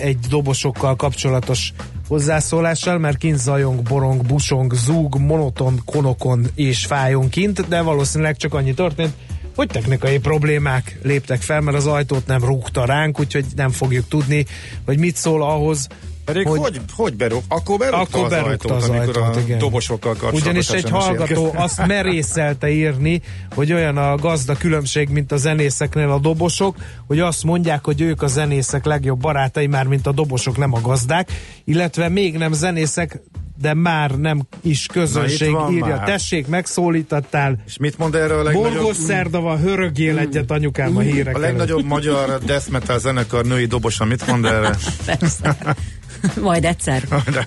egy 0.00 0.18
dobosokkal 0.18 0.96
kapcsolatos 0.96 1.72
hozzászólással, 2.08 2.98
mert 2.98 3.16
kint 3.16 3.38
zajong, 3.38 3.82
borong, 3.82 4.26
busong, 4.26 4.74
zúg, 4.74 5.18
monoton, 5.18 5.82
konokon 5.84 6.46
és 6.54 6.86
fájon 6.86 7.28
kint, 7.28 7.68
de 7.68 7.80
valószínűleg 7.80 8.36
csak 8.36 8.54
annyi 8.54 8.74
történt, 8.74 9.12
hogy 9.54 9.66
technikai 9.66 10.18
problémák 10.18 10.98
léptek 11.02 11.40
fel, 11.40 11.60
mert 11.60 11.76
az 11.76 11.86
ajtót 11.86 12.26
nem 12.26 12.44
rúgta 12.44 12.84
ránk, 12.84 13.20
úgyhogy 13.20 13.44
nem 13.56 13.70
fogjuk 13.70 14.08
tudni, 14.08 14.46
hogy 14.84 14.98
mit 14.98 15.16
szól 15.16 15.42
ahhoz, 15.42 15.88
Pedig 16.24 16.46
hogy, 16.46 16.58
hogy, 16.58 16.80
hogy 16.94 17.14
berúg? 17.14 17.42
Akkor 17.48 17.78
berúgta 17.78 18.00
akkor 18.00 18.24
az 18.24 18.30
berúgta 18.30 18.50
ajtót, 18.50 18.70
az 18.70 18.88
amikor 18.88 19.16
ajtót, 19.22 19.36
a 19.36 19.40
igen. 19.40 19.58
dobosokkal 19.58 20.12
kapcsolatos 20.12 20.40
Ugyanis 20.42 20.68
egy 20.70 20.90
hallgató 20.90 21.44
érkezett. 21.44 21.54
azt 21.64 21.86
merészelte 21.86 22.70
írni, 22.70 23.22
hogy 23.54 23.72
olyan 23.72 23.96
a 23.96 24.16
gazda 24.16 24.54
különbség, 24.56 25.08
mint 25.08 25.32
a 25.32 25.36
zenészeknél 25.36 26.10
a 26.10 26.18
dobosok, 26.18 26.76
hogy 27.06 27.20
azt 27.20 27.44
mondják, 27.44 27.84
hogy 27.84 28.00
ők 28.00 28.22
a 28.22 28.26
zenészek 28.26 28.84
legjobb 28.84 29.20
barátai, 29.20 29.66
már 29.66 29.86
mint 29.86 30.06
a 30.06 30.12
dobosok, 30.12 30.56
nem 30.56 30.74
a 30.74 30.80
gazdák, 30.80 31.32
illetve 31.64 32.08
még 32.08 32.36
nem 32.36 32.52
zenészek, 32.52 33.20
de 33.60 33.74
már 33.74 34.10
nem 34.10 34.42
is 34.62 34.86
közönség 34.86 35.50
Na, 35.50 35.58
itt 35.58 35.62
van 35.64 35.72
írja. 35.72 35.86
már. 35.86 36.04
Tessék, 36.04 36.46
megszólítottál. 36.46 37.56
És 37.66 37.76
mit 37.76 37.98
mond 37.98 38.14
erről 38.14 38.38
a 38.38 38.42
legnagyobb... 38.42 38.72
Borgos 38.72 38.96
szerda 38.96 39.40
van, 39.40 39.58
hörögjél 39.58 40.18
egyet 40.18 40.50
anyukám 40.50 40.96
a 40.96 41.00
hírek 41.00 41.26
A 41.34 41.38
előtt. 41.38 41.40
legnagyobb 41.50 41.84
magyar 41.84 42.38
death 42.44 42.70
metal 42.70 42.98
zenekar 42.98 43.44
női 43.44 43.66
dobosa 43.66 44.04
mit 44.04 44.26
mond 44.26 44.44
erre? 44.44 44.76
Persze. 45.18 45.56
Majd 46.40 46.64
egyszer. 46.64 47.02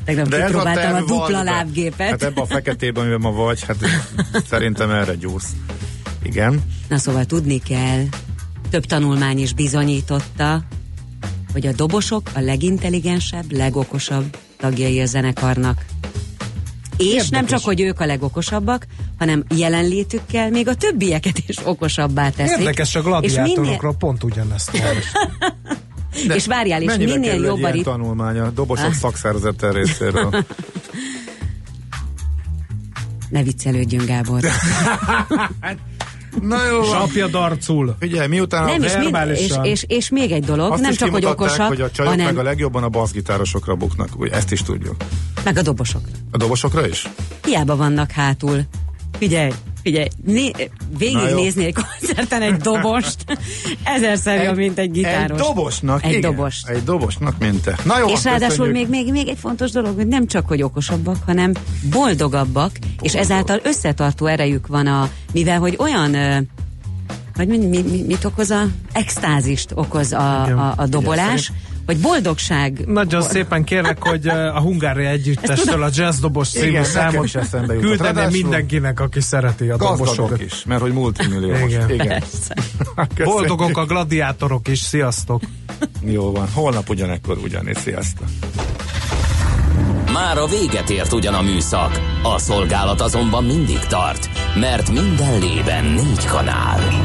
Tegnap 0.06 0.34
ez 0.34 0.46
kipróbáltam 0.46 0.94
a, 0.94 0.96
terv 0.96 1.06
dupla 1.06 1.18
van, 1.18 1.46
de- 1.46 1.52
lábgépet. 1.52 2.10
Hát 2.10 2.24
ebben 2.24 2.44
a 2.44 2.46
feketében, 2.46 3.04
amiben 3.04 3.22
ma 3.22 3.32
vagy, 3.32 3.64
hát 3.64 3.78
szerintem 4.50 4.90
erre 4.90 5.16
gyúrsz. 5.16 5.50
Igen. 6.24 6.64
Na 6.88 6.98
szóval 6.98 7.26
tudni 7.26 7.60
kell, 7.60 8.04
több 8.70 8.86
tanulmány 8.86 9.40
is 9.40 9.54
bizonyította, 9.54 10.64
hogy 11.54 11.68
a 11.68 11.72
dobosok 11.72 12.30
a 12.34 12.40
legintelligensebb, 12.40 13.52
legokosabb 13.52 14.38
tagjai 14.58 15.02
a 15.02 15.06
zenekarnak. 15.06 15.86
És 16.98 17.06
Érdekes. 17.06 17.30
nem 17.30 17.46
csak, 17.46 17.64
hogy 17.64 17.82
ők 17.82 18.00
a 18.00 18.06
legokosabbak, 18.06 18.88
hanem 19.18 19.44
jelenlétükkel 19.56 20.50
még 20.50 20.68
a 20.68 20.76
többieket 20.76 21.38
is 21.48 21.58
okosabbá 21.66 22.30
teszik. 22.30 22.58
Érdekes 22.58 22.96
a 22.96 23.00
és 23.00 23.06
minél, 23.06 23.54
gladiátorokról 23.54 23.96
pont 23.96 24.24
ugyanezt 24.24 24.72
olvastam. 26.16 26.38
és 26.38 26.46
várjál, 26.46 26.82
és 26.82 26.96
minél 26.98 27.20
kerül 27.22 27.30
egy 27.30 27.42
jobb 27.42 27.56
a 27.56 27.60
ilyen 27.60 27.72
rit- 27.72 27.84
tanulmány 27.84 28.38
a 28.40 28.50
dobosok 28.50 28.86
Ah. 28.86 28.94
szakszervezete 29.04 29.72
részéről? 29.72 30.46
Ne 33.30 33.44
viccelődjünk, 33.44 34.06
Gábor. 34.06 34.42
Na 36.42 36.66
jó. 36.68 36.84
Sapja 36.84 37.28
darcul. 37.28 37.96
Figyelj, 38.00 38.28
miután 38.28 38.66
Nem, 38.66 38.82
a 38.82 38.86
és, 38.86 38.96
mind, 38.98 39.18
és, 39.30 39.54
és, 39.64 39.84
és 39.88 40.10
még 40.10 40.32
egy 40.32 40.44
dolog, 40.44 40.72
azt 40.72 40.82
nem 40.82 40.94
csak, 40.94 41.10
hogy 41.10 41.26
okosak, 41.26 41.68
hogy 41.68 41.82
a 41.82 41.92
csajok 41.92 42.12
hanem 42.12 42.26
meg 42.26 42.38
a 42.38 42.44
legjobban 42.44 42.84
a 42.84 42.90
basszgitárosokra 42.90 43.76
buknak. 43.76 44.10
Úgy, 44.18 44.30
ezt 44.32 44.52
is 44.52 44.62
tudjuk. 44.62 44.96
meg 45.44 45.58
a 45.58 45.62
dobosok. 45.62 46.02
A 46.32 46.38
dobosokra 46.38 46.88
is? 46.88 47.10
Hiába 47.46 47.76
vannak 47.76 48.12
hátul. 48.12 48.62
Figyelj, 49.18 49.52
figyelj, 49.86 50.08
né, 50.26 50.52
végignézni 50.98 51.66
egy 51.66 51.76
koncerten 51.76 52.42
egy 52.42 52.56
dobost, 52.56 53.18
ezerszer 53.96 54.44
jobb, 54.44 54.56
mint 54.56 54.78
egy 54.78 54.92
gitáros. 54.92 55.40
Egy 55.40 55.46
dobosnak, 55.46 56.04
Egy 56.04 56.10
igen. 56.10 56.22
dobost. 56.22 56.68
Egy 56.68 56.84
dobosnak, 56.84 57.38
mint 57.38 57.62
te. 57.62 57.78
Na 57.84 58.00
jó, 58.00 58.08
és 58.08 58.24
ráadásul 58.24 58.68
még, 58.68 58.90
még, 58.90 59.12
még 59.12 59.28
egy 59.28 59.38
fontos 59.38 59.72
dolog, 59.72 59.96
hogy 59.96 60.08
nem 60.08 60.28
csak, 60.28 60.48
hogy 60.48 60.62
okosabbak, 60.62 61.18
hanem 61.26 61.52
boldogabbak, 61.90 62.72
és 63.02 63.16
ezáltal 63.16 63.60
összetartó 63.64 64.26
erejük 64.26 64.68
van 64.68 64.88
a, 64.88 65.10
mivel, 65.34 65.60
hogy 65.60 65.76
olyan 65.80 66.16
vagy 67.36 67.48
mi, 67.48 67.58
mi, 67.58 67.82
mi, 67.82 68.02
mit 68.08 68.24
okoz 68.24 68.50
a 68.50 68.68
extázist 68.92 69.72
okoz 69.74 70.12
a, 70.12 70.42
Igen. 70.46 70.58
a, 70.58 70.74
a 70.78 70.88
dobolás, 70.88 71.52
hogy 71.86 72.00
boldogság 72.00 72.86
Nagyon 72.86 73.22
szépen 73.22 73.64
kérlek, 73.64 74.04
hogy 74.04 74.28
a 74.28 74.60
Hungária 74.60 75.10
Együttestől 75.10 75.84
a 75.84 75.90
Jazz 75.94 76.20
Dobos 76.20 76.50
című 76.50 76.68
Igen, 76.68 76.84
számot 76.84 77.32
küldene 77.68 78.30
mindenkinek, 78.30 79.00
aki 79.00 79.22
szereti 79.22 79.70
a 79.70 79.78
Gazdagok 79.78 79.98
dobosokat. 79.98 80.42
is, 80.42 80.64
mert 80.66 80.82
hogy 80.82 80.92
multimilliómos. 80.92 81.72
Igen. 81.72 81.90
Igen. 81.90 82.24
Boldogok 83.24 83.78
a 83.78 83.86
gladiátorok 83.86 84.68
is, 84.68 84.80
sziasztok! 84.80 85.42
Jó 86.02 86.32
van, 86.32 86.48
holnap 86.54 86.90
ugyanekkor 86.90 87.38
ugyanígy, 87.38 87.78
sziasztok. 87.78 88.28
Már 90.14 90.38
a 90.38 90.46
véget 90.46 90.90
ért 90.90 91.14
ugyan 91.14 91.34
a 91.34 91.42
műszak, 91.42 92.02
a 92.24 92.40
szolgálat 92.40 93.02
azonban 93.02 93.44
mindig 93.44 93.80
tart, 93.80 94.30
mert 94.60 94.92
minden 94.92 95.40
lében 95.40 95.86
négy 95.86 96.26
kanál. 96.26 97.05